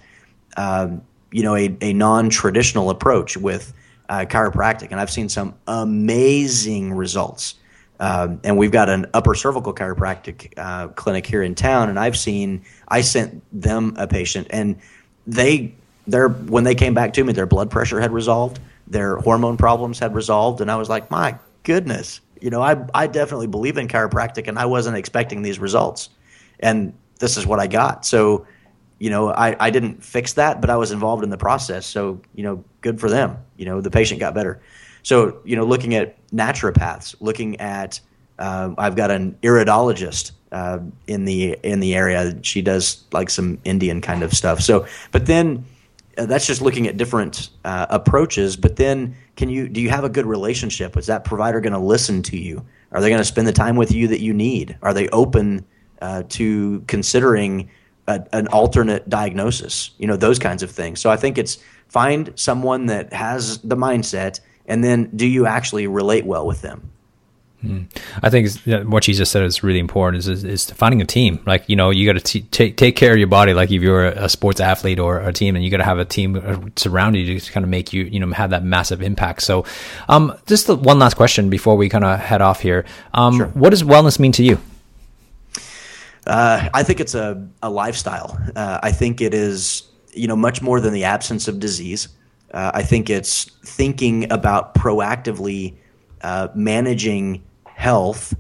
um, 0.57 1.03
you 1.33 1.43
know 1.43 1.57
a, 1.57 1.77
a 1.81 1.93
non 1.93 2.31
traditional 2.31 2.91
approach 2.91 3.37
with 3.37 3.73
uh, 4.09 4.25
chiropractic, 4.29 4.91
and 4.91 5.01
I've 5.01 5.11
seen 5.11 5.29
some 5.29 5.55
amazing 5.67 6.93
results. 6.93 7.57
Um, 7.99 8.41
and 8.45 8.59
we've 8.59 8.71
got 8.71 8.91
an 8.91 9.07
upper 9.15 9.35
cervical 9.35 9.73
chiropractic 9.73 10.53
uh, 10.59 10.89
clinic 10.89 11.27
here 11.27 11.43
in 11.43 11.55
town, 11.55 11.89
and 11.89 11.99
I've 11.99 12.17
seen 12.17 12.63
I 12.89 13.01
sent 13.01 13.43
them 13.59 13.95
a 13.97 14.07
patient, 14.07 14.49
and 14.51 14.79
they 15.27 15.75
their 16.07 16.29
when 16.29 16.65
they 16.65 16.75
came 16.75 16.95
back 16.95 17.13
to 17.15 17.25
me, 17.25 17.33
their 17.33 17.47
blood 17.47 17.71
pressure 17.71 18.01
had 18.01 18.13
resolved, 18.13 18.61
their 18.87 19.17
hormone 19.17 19.57
problems 19.57 19.99
had 19.99 20.15
resolved, 20.15 20.61
and 20.61 20.71
I 20.71 20.77
was 20.77 20.89
like, 20.89 21.11
my 21.11 21.39
goodness, 21.63 22.21
you 22.41 22.51
know, 22.51 22.63
I 22.63 22.77
I 22.95 23.07
definitely 23.07 23.49
believe 23.49 23.77
in 23.77 23.89
chiropractic, 23.89 24.49
and 24.49 24.59
I 24.59 24.67
wasn't 24.67 24.97
expecting 24.97 25.43
these 25.43 25.59
results, 25.59 26.11
and 26.61 26.93
this 27.19 27.37
is 27.37 27.47
what 27.47 27.59
I 27.59 27.67
got. 27.67 28.05
So, 28.07 28.47
you 28.99 29.11
know, 29.11 29.31
I 29.31 29.57
I 29.59 29.71
didn't 29.71 30.03
fix 30.05 30.35
that, 30.35 30.61
but 30.61 30.71
I 30.71 30.77
was 30.77 30.93
involved 30.93 31.25
in 31.25 31.31
the 31.31 31.39
process. 31.39 31.87
So, 31.87 32.21
you 32.35 32.43
know, 32.43 32.65
good 32.81 33.01
for 33.01 33.11
them. 33.11 33.39
You 33.57 33.67
know, 33.67 33.81
the 33.81 33.91
patient 33.91 34.21
got 34.21 34.35
better. 34.35 34.61
So, 35.03 35.39
you 35.45 35.57
know, 35.57 35.65
looking 35.65 35.95
at 35.95 36.17
naturopaths, 36.31 37.15
looking 37.21 37.61
at 37.61 38.01
uh, 38.39 38.75
I've 38.77 38.97
got 38.97 39.11
an 39.11 39.37
iridologist 39.43 40.33
uh, 40.53 40.79
in 41.07 41.25
the 41.25 41.57
in 41.63 41.81
the 41.81 41.95
area. 41.95 42.39
She 42.43 42.63
does 42.63 43.05
like 43.13 43.31
some 43.31 43.59
Indian 43.65 44.01
kind 44.01 44.23
of 44.23 44.33
stuff. 44.33 44.61
So, 44.61 44.87
but 45.13 45.27
then 45.27 45.65
uh, 46.19 46.27
that's 46.27 46.47
just 46.47 46.61
looking 46.61 46.87
at 46.87 46.97
different 46.97 47.51
uh, 47.65 47.87
approaches. 47.91 48.57
But 48.57 48.77
then, 48.77 49.17
can 49.37 49.49
you 49.49 49.69
do 49.69 49.81
you 49.81 49.91
have 49.91 50.05
a 50.05 50.09
good 50.09 50.27
relationship? 50.27 50.97
Is 50.97 51.07
that 51.07 51.25
provider 51.25 51.61
going 51.61 51.73
to 51.73 51.79
listen 51.79 52.23
to 52.25 52.37
you? 52.37 52.65
Are 52.93 53.01
they 53.01 53.09
going 53.09 53.21
to 53.21 53.25
spend 53.25 53.47
the 53.47 53.53
time 53.53 53.77
with 53.77 53.93
you 53.93 54.09
that 54.09 54.21
you 54.21 54.33
need? 54.33 54.79
Are 54.83 54.95
they 54.95 55.09
open 55.09 55.65
uh, 56.01 56.23
to 56.31 56.83
considering 56.87 57.71
a, 58.07 58.25
an 58.33 58.49
alternate 58.49 59.09
diagnosis? 59.09 59.91
You 59.99 60.07
know 60.07 60.17
those 60.17 60.39
kinds 60.39 60.63
of 60.63 60.71
things. 60.71 61.01
So 61.01 61.11
I 61.11 61.17
think 61.17 61.39
it's 61.39 61.59
find 61.89 62.33
someone 62.35 62.87
that 62.87 63.13
has 63.13 63.59
the 63.59 63.77
mindset, 63.77 64.41
and 64.67 64.83
then 64.83 65.11
do 65.15 65.27
you 65.27 65.47
actually 65.47 65.87
relate 65.87 66.27
well 66.27 66.47
with 66.47 66.63
them? 66.63 66.91
Mm. 67.67 67.87
I 68.23 68.31
think 68.31 68.89
what 68.89 69.07
you 69.09 69.15
just 69.15 69.33
said 69.33 69.43
is 69.43 69.63
really 69.63 69.79
important. 69.79 70.21
Is, 70.21 70.29
is, 70.29 70.45
is 70.45 70.71
finding 70.71 71.01
a 71.03 71.05
team. 71.05 71.41
Like 71.47 71.69
you 71.69 71.77
know, 71.77 71.91
you 71.91 72.11
got 72.11 72.25
to 72.25 72.41
take 72.41 72.77
take 72.77 72.97
care 72.97 73.13
of 73.13 73.19
your 73.19 73.29
body. 73.29 73.55
Like 73.55 73.71
if 73.71 73.83
you're 73.83 74.07
a, 74.07 74.29
sports 74.29 74.61
athlete 74.61 74.99
or 74.99 75.21
a 75.21 75.33
team, 75.33 75.57
and 75.57 75.65
you 75.65 75.71
got 75.71 75.79
to 75.79 75.85
have 75.85 75.99
a 75.99 76.05
team 76.05 76.37
uh, 76.37 76.59
surround 76.77 77.17
you 77.17 77.39
to 77.39 77.53
kind 77.53 77.65
of 77.65 77.71
make 77.71 77.93
you 77.93 78.05
you 78.05 78.21
know 78.21 78.33
have 78.33 78.51
that 78.51 78.65
massive 78.65 79.03
impact. 79.03 79.43
So, 79.43 79.65
um, 80.09 80.37
just 80.47 80.67
the, 80.67 80.77
one 80.77 80.99
last 80.99 81.15
question 81.15 81.51
before 81.51 81.77
we 81.77 81.89
kind 81.89 82.05
of 82.05 82.19
head 82.19 82.43
off 82.43 82.61
here. 82.61 82.85
Um, 83.15 83.37
sure. 83.37 83.47
What 83.49 83.71
does 83.71 83.83
wellness 83.83 84.19
mean 84.19 84.33
to 84.33 84.43
you? 84.43 84.59
Uh, 86.27 86.69
I 86.75 86.83
think 86.83 87.01
it's 87.01 87.15
a 87.15 87.47
a 87.63 87.71
lifestyle. 87.71 88.39
Uh, 88.55 88.81
I 88.83 88.93
think 88.93 89.21
it 89.21 89.35
is 89.35 89.85
you 90.13 90.27
know 90.27 90.37
much 90.37 90.63
more 90.63 90.81
than 90.81 90.93
the 90.93 91.05
absence 91.05 91.49
of 91.49 91.61
disease. 91.61 92.09
Uh, 92.53 92.71
I 92.75 92.83
think 92.83 93.11
it's 93.11 93.45
thinking 93.65 94.31
about 94.33 94.75
proactively 94.75 95.77
uh, 96.23 96.49
managing 96.55 97.45
health 97.77 98.35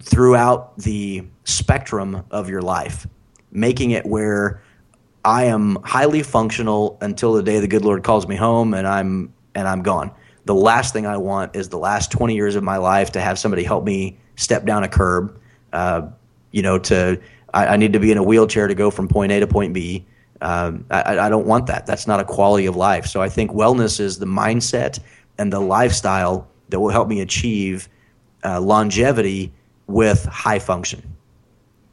throughout 0.00 0.76
the 0.78 1.24
spectrum 1.44 2.24
of 2.32 2.50
your 2.50 2.60
life, 2.60 3.06
making 3.52 3.92
it 3.92 4.04
where 4.04 4.60
I 5.24 5.44
am 5.44 5.78
highly 5.84 6.24
functional 6.24 6.98
until 7.00 7.32
the 7.34 7.42
day 7.42 7.60
the 7.60 7.68
good 7.68 7.84
Lord 7.84 8.02
calls 8.02 8.26
me 8.26 8.34
home 8.34 8.74
and 8.74 8.86
I'm 8.86 9.32
and 9.54 9.66
I'm 9.66 9.82
gone. 9.82 10.10
The 10.44 10.54
last 10.54 10.92
thing 10.92 11.06
I 11.06 11.16
want 11.16 11.54
is 11.56 11.68
the 11.68 11.78
last 11.78 12.10
20 12.10 12.34
years 12.34 12.56
of 12.56 12.62
my 12.62 12.76
life 12.76 13.12
to 13.12 13.20
have 13.20 13.38
somebody 13.38 13.62
help 13.62 13.84
me 13.84 14.18
step 14.34 14.66
down 14.66 14.82
a 14.82 14.88
curb. 14.88 15.40
Uh, 15.72 16.08
you 16.50 16.62
know, 16.62 16.78
to 16.80 17.20
I, 17.54 17.66
I, 17.68 17.76
need 17.76 17.92
to 17.92 18.00
be 18.00 18.12
in 18.12 18.18
a 18.18 18.22
wheelchair 18.22 18.66
to 18.66 18.74
go 18.74 18.90
from 18.90 19.08
point 19.08 19.32
A 19.32 19.40
to 19.40 19.46
point 19.46 19.72
B. 19.72 20.04
Um, 20.40 20.84
I, 20.90 21.18
I 21.18 21.28
don't 21.28 21.46
want 21.46 21.66
that. 21.66 21.86
That's 21.86 22.06
not 22.06 22.20
a 22.20 22.24
quality 22.24 22.66
of 22.66 22.76
life. 22.76 23.06
So 23.06 23.22
I 23.22 23.28
think 23.28 23.50
wellness 23.52 24.00
is 24.00 24.18
the 24.18 24.26
mindset 24.26 24.98
and 25.38 25.52
the 25.52 25.60
lifestyle 25.60 26.48
that 26.68 26.80
will 26.80 26.90
help 26.90 27.08
me 27.08 27.20
achieve 27.20 27.88
uh, 28.44 28.60
longevity 28.60 29.52
with 29.86 30.24
high 30.26 30.58
function. 30.58 31.15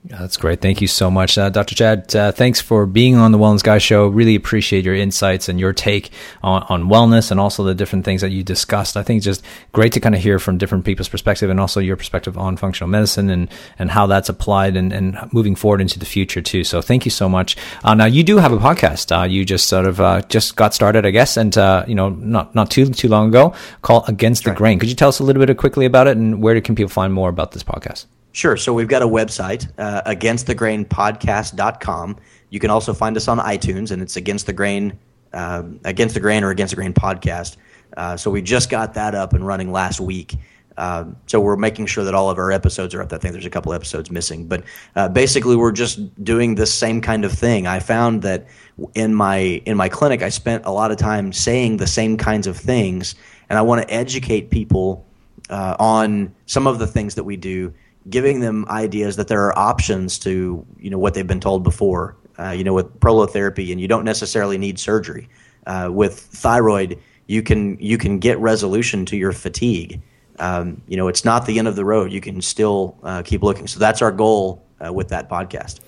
Yeah, 0.05 0.17
that's 0.19 0.35
great. 0.35 0.59
Thank 0.59 0.81
you 0.81 0.87
so 0.87 1.09
much, 1.09 1.37
uh, 1.37 1.49
Dr. 1.49 1.75
Chad. 1.75 2.13
Uh, 2.13 2.33
thanks 2.33 2.59
for 2.59 2.85
being 2.85 3.15
on 3.15 3.31
the 3.31 3.37
Wellness 3.37 3.63
Guy 3.63 3.77
Show. 3.77 4.07
Really 4.09 4.35
appreciate 4.35 4.83
your 4.83 4.95
insights 4.95 5.47
and 5.47 5.57
your 5.57 5.71
take 5.71 6.09
on, 6.43 6.63
on 6.63 6.89
wellness 6.89 7.31
and 7.31 7.39
also 7.39 7.63
the 7.63 7.73
different 7.73 8.03
things 8.03 8.19
that 8.19 8.31
you 8.31 8.43
discussed. 8.43 8.97
I 8.97 9.03
think 9.03 9.19
it's 9.19 9.25
just 9.25 9.45
great 9.71 9.93
to 9.93 10.01
kind 10.01 10.13
of 10.13 10.19
hear 10.19 10.39
from 10.39 10.57
different 10.57 10.83
people's 10.83 11.07
perspective 11.07 11.49
and 11.49 11.57
also 11.57 11.79
your 11.79 11.95
perspective 11.95 12.37
on 12.37 12.57
functional 12.57 12.89
medicine 12.89 13.29
and, 13.29 13.47
and 13.79 13.91
how 13.91 14.05
that's 14.05 14.27
applied 14.27 14.75
and, 14.75 14.91
and 14.91 15.17
moving 15.31 15.55
forward 15.55 15.79
into 15.79 15.99
the 15.99 16.05
future 16.05 16.41
too. 16.41 16.65
So 16.65 16.81
thank 16.81 17.05
you 17.05 17.11
so 17.11 17.29
much. 17.29 17.55
Uh, 17.85 17.93
now 17.93 18.05
you 18.05 18.23
do 18.23 18.39
have 18.39 18.51
a 18.51 18.57
podcast. 18.57 19.17
Uh, 19.17 19.23
you 19.23 19.45
just 19.45 19.67
sort 19.67 19.85
of 19.85 20.01
uh, 20.01 20.21
just 20.23 20.57
got 20.57 20.73
started, 20.73 21.05
I 21.05 21.11
guess, 21.11 21.37
and 21.37 21.57
uh, 21.57 21.85
you 21.87 21.95
know 21.95 22.09
not 22.09 22.53
not 22.53 22.69
too 22.69 22.87
too 22.89 23.07
long 23.07 23.29
ago, 23.29 23.53
called 23.81 24.03
Against 24.09 24.43
the 24.43 24.49
right. 24.49 24.57
Grain. 24.57 24.79
Could 24.79 24.89
you 24.89 24.95
tell 24.95 25.09
us 25.09 25.19
a 25.19 25.23
little 25.23 25.43
bit 25.45 25.55
quickly 25.57 25.85
about 25.85 26.07
it 26.07 26.17
and 26.17 26.43
where 26.43 26.59
can 26.59 26.75
people 26.75 26.89
find 26.89 27.13
more 27.13 27.29
about 27.29 27.53
this 27.53 27.63
podcast? 27.63 28.05
Sure. 28.33 28.57
So 28.57 28.73
we've 28.73 28.87
got 28.87 29.03
a 29.03 29.07
website, 29.07 29.71
uh, 29.77 30.01
againstthegrainpodcast.com. 30.03 32.17
You 32.49 32.59
can 32.59 32.71
also 32.71 32.93
find 32.93 33.15
us 33.15 33.27
on 33.27 33.37
iTunes, 33.37 33.91
and 33.91 34.01
it's 34.01 34.15
Against 34.15 34.47
the 34.47 34.53
Grain, 34.53 34.97
uh, 35.33 35.61
Against 35.85 36.15
the 36.15 36.19
Grain 36.19 36.43
or 36.43 36.49
Against 36.49 36.71
the 36.71 36.75
Grain 36.75 36.93
podcast. 36.93 37.57
Uh, 37.95 38.17
so 38.17 38.31
we 38.31 38.41
just 38.41 38.71
got 38.71 38.95
that 38.95 39.13
up 39.13 39.33
and 39.33 39.45
running 39.45 39.71
last 39.71 39.99
week. 39.99 40.35
Uh, 40.77 41.05
so 41.27 41.39
we're 41.39 41.55
making 41.55 41.85
sure 41.85 42.03
that 42.03 42.15
all 42.15 42.31
of 42.31 42.39
our 42.39 42.51
episodes 42.51 42.95
are 42.95 43.03
up. 43.03 43.13
I 43.13 43.19
think 43.19 43.33
there's 43.33 43.45
a 43.45 43.51
couple 43.51 43.71
episodes 43.71 44.09
missing, 44.09 44.47
but 44.47 44.63
uh, 44.95 45.09
basically 45.09 45.55
we're 45.55 45.71
just 45.71 46.23
doing 46.23 46.55
this 46.55 46.73
same 46.73 47.01
kind 47.01 47.25
of 47.25 47.31
thing. 47.31 47.67
I 47.67 47.79
found 47.79 48.23
that 48.23 48.47
in 48.95 49.13
my 49.13 49.61
in 49.67 49.77
my 49.77 49.89
clinic, 49.89 50.23
I 50.23 50.29
spent 50.29 50.65
a 50.65 50.71
lot 50.71 50.89
of 50.89 50.97
time 50.97 51.31
saying 51.31 51.77
the 51.77 51.85
same 51.85 52.17
kinds 52.17 52.47
of 52.47 52.57
things, 52.57 53.13
and 53.49 53.59
I 53.59 53.61
want 53.61 53.87
to 53.87 53.93
educate 53.93 54.49
people 54.49 55.05
uh, 55.51 55.75
on 55.77 56.33
some 56.47 56.65
of 56.65 56.79
the 56.79 56.87
things 56.87 57.13
that 57.13 57.25
we 57.25 57.37
do 57.37 57.71
giving 58.09 58.39
them 58.39 58.65
ideas 58.69 59.15
that 59.15 59.27
there 59.27 59.43
are 59.45 59.57
options 59.57 60.19
to 60.19 60.65
you 60.77 60.89
know 60.89 60.97
what 60.97 61.13
they've 61.13 61.27
been 61.27 61.39
told 61.39 61.63
before. 61.63 62.17
Uh, 62.39 62.49
you 62.49 62.63
know, 62.63 62.73
with 62.73 62.99
prolotherapy, 62.99 63.71
and 63.71 63.79
you 63.79 63.87
don't 63.87 64.03
necessarily 64.03 64.57
need 64.57 64.79
surgery. 64.79 65.29
Uh, 65.67 65.89
with 65.91 66.19
thyroid, 66.19 66.99
you 67.27 67.43
can 67.43 67.77
you 67.79 67.97
can 67.97 68.19
get 68.19 68.39
resolution 68.39 69.05
to 69.05 69.15
your 69.15 69.31
fatigue. 69.31 70.01
Um, 70.39 70.81
you 70.87 70.97
know, 70.97 71.07
it's 71.07 71.23
not 71.23 71.45
the 71.45 71.59
end 71.59 71.67
of 71.67 71.75
the 71.75 71.85
road. 71.85 72.11
You 72.11 72.21
can 72.21 72.41
still 72.41 72.97
uh, 73.03 73.21
keep 73.21 73.43
looking. 73.43 73.67
So 73.67 73.79
that's 73.79 74.01
our 74.01 74.11
goal 74.11 74.65
uh, 74.83 74.91
with 74.91 75.09
that 75.09 75.29
podcast. 75.29 75.79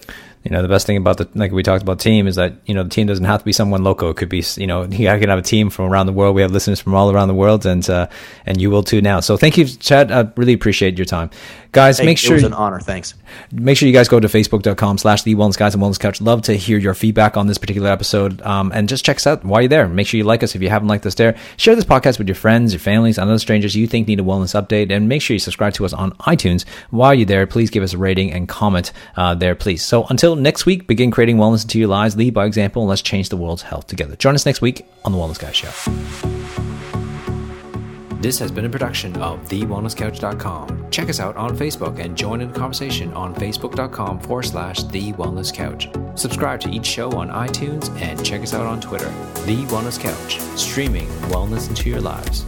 You 0.46 0.52
know 0.52 0.62
the 0.62 0.68
best 0.68 0.86
thing 0.86 0.96
about 0.96 1.18
the 1.18 1.28
like 1.34 1.52
we 1.52 1.64
talked 1.64 1.82
about 1.82 2.00
team 2.00 2.28
is 2.28 2.36
that 2.36 2.54
you 2.66 2.76
know 2.76 2.84
the 2.84 2.90
team 2.90 3.08
doesn't 3.08 3.26
have 3.26 3.40
to 3.40 3.46
be 3.46 3.52
someone 3.52 3.84
local 3.84 4.12
it 4.12 4.18
could 4.18 4.30
be 4.30 4.44
you 4.58 4.68
know 4.68 4.84
I 4.84 5.20
can 5.20 5.30
have 5.30 5.40
a 5.40 5.42
team 5.42 5.72
from 5.72 5.86
around 5.86 6.06
the 6.06 6.14
world. 6.14 6.36
We 6.36 6.44
have 6.44 6.52
listeners 6.52 6.80
from 6.80 6.94
all 6.94 7.12
around 7.12 7.30
the 7.30 7.34
world 7.34 7.66
and 7.66 7.88
uh, 7.90 8.08
and 8.46 8.62
you 8.62 8.70
will 8.70 8.84
too 8.84 9.02
now. 9.02 9.20
So 9.22 9.38
thank 9.38 9.58
you 9.58 9.66
Chad. 9.66 10.12
I 10.12 10.32
really 10.38 10.54
appreciate 10.54 10.98
your 10.98 11.06
time. 11.06 11.32
Guys 11.72 11.98
hey, 12.00 12.06
make 12.06 12.18
sure 12.18 12.34
it 12.34 12.36
was 12.36 12.44
an 12.44 12.54
honor. 12.54 12.80
Thanks. 12.80 13.16
Make 13.52 13.76
sure 13.78 13.88
you 13.88 13.94
guys 13.94 14.08
go 14.08 14.20
to 14.20 14.28
facebook.com 14.28 14.98
slash 14.98 15.24
the 15.24 15.36
wellness 15.36 15.58
guys 15.58 15.74
and 15.74 15.84
wellness 15.84 16.00
couch. 16.00 16.22
Love 16.22 16.44
to 16.44 16.54
hear 16.54 16.78
your 16.78 16.94
feedback 16.94 17.36
on 17.36 17.48
this 17.48 17.58
particular 17.58 17.90
episode 17.90 18.42
um, 18.44 18.72
and 18.74 18.88
just 18.88 19.04
check 19.04 19.18
us 19.18 19.28
out 19.28 19.44
while 19.44 19.62
you're 19.62 19.68
there. 19.68 19.88
Make 19.88 20.08
sure 20.08 20.18
you 20.18 20.24
like 20.24 20.42
us 20.42 20.56
if 20.56 20.62
you 20.62 20.70
haven't 20.70 20.88
liked 20.88 21.06
us 21.06 21.16
there. 21.16 21.36
Share 21.58 21.76
this 21.76 21.84
podcast 21.84 22.18
with 22.18 22.30
your 22.30 22.36
friends 22.36 22.72
your 22.72 22.80
families 22.80 23.18
and 23.18 23.30
other 23.30 23.40
strangers 23.40 23.76
you 23.76 23.88
think 23.88 24.08
need 24.08 24.20
a 24.20 24.24
wellness 24.24 24.60
update. 24.60 24.90
And 24.90 25.10
make 25.10 25.22
sure 25.22 25.34
you 25.34 25.40
subscribe 25.40 25.74
to 25.74 25.86
us 25.86 25.92
on 25.92 26.12
itunes. 26.12 26.66
While 26.92 27.14
you're 27.14 27.26
there 27.26 27.46
please 27.46 27.70
give 27.70 27.84
us 27.84 27.94
a 27.94 27.98
rating 27.98 28.32
and 28.32 28.48
comment 28.48 28.94
uh, 29.18 29.36
there 29.36 29.56
please. 29.56 29.84
So 29.84 30.06
until 30.06 30.35
next 30.36 30.66
week 30.66 30.88
begin 30.88 31.12
creating 31.12 31.38
wellness 31.38 31.64
into 31.64 31.80
your 31.80 31.88
lives 31.88 32.16
lead 32.16 32.34
by 32.34 32.46
example 32.46 32.82
and 32.82 32.90
let's 32.90 33.02
change 33.02 33.30
the 33.30 33.38
world's 33.38 33.64
health 33.64 33.88
together 33.88 34.16
join 34.16 34.36
us 34.36 34.46
next 34.46 34.62
week 34.62 34.86
on 35.04 35.12
the 35.12 35.18
wellness 35.18 35.40
guys 35.40 35.56
show 35.56 35.72
this 38.26 38.40
has 38.40 38.50
been 38.50 38.66
a 38.66 38.70
production 38.70 39.16
of 39.18 39.40
TheWellnessCouch.com. 39.50 40.90
Check 40.90 41.10
us 41.10 41.20
out 41.20 41.38
on 41.38 41.56
Facebook 41.56 42.04
and 42.04 42.18
join 42.18 42.42
in 42.42 42.52
the 42.52 42.58
conversation 42.58 43.14
on 43.14 43.36
Facebook.com 43.36 44.20
forward 44.20 44.46
slash 44.46 44.82
The 44.82 45.14
Wellness 45.14 45.54
Couch. 45.54 45.90
Subscribe 46.16 46.60
to 46.62 46.70
each 46.72 46.88
show 46.88 47.12
on 47.12 47.30
iTunes 47.30 47.96
and 48.02 48.26
check 48.26 48.42
us 48.42 48.56
out 48.56 48.66
on 48.66 48.82
Twitter. 48.82 49.10
The 49.46 49.64
Wellness 49.68 50.00
Couch, 50.00 50.40
streaming 50.58 51.06
wellness 51.30 51.70
into 51.70 51.88
your 51.88 52.02
lives. 52.02 52.48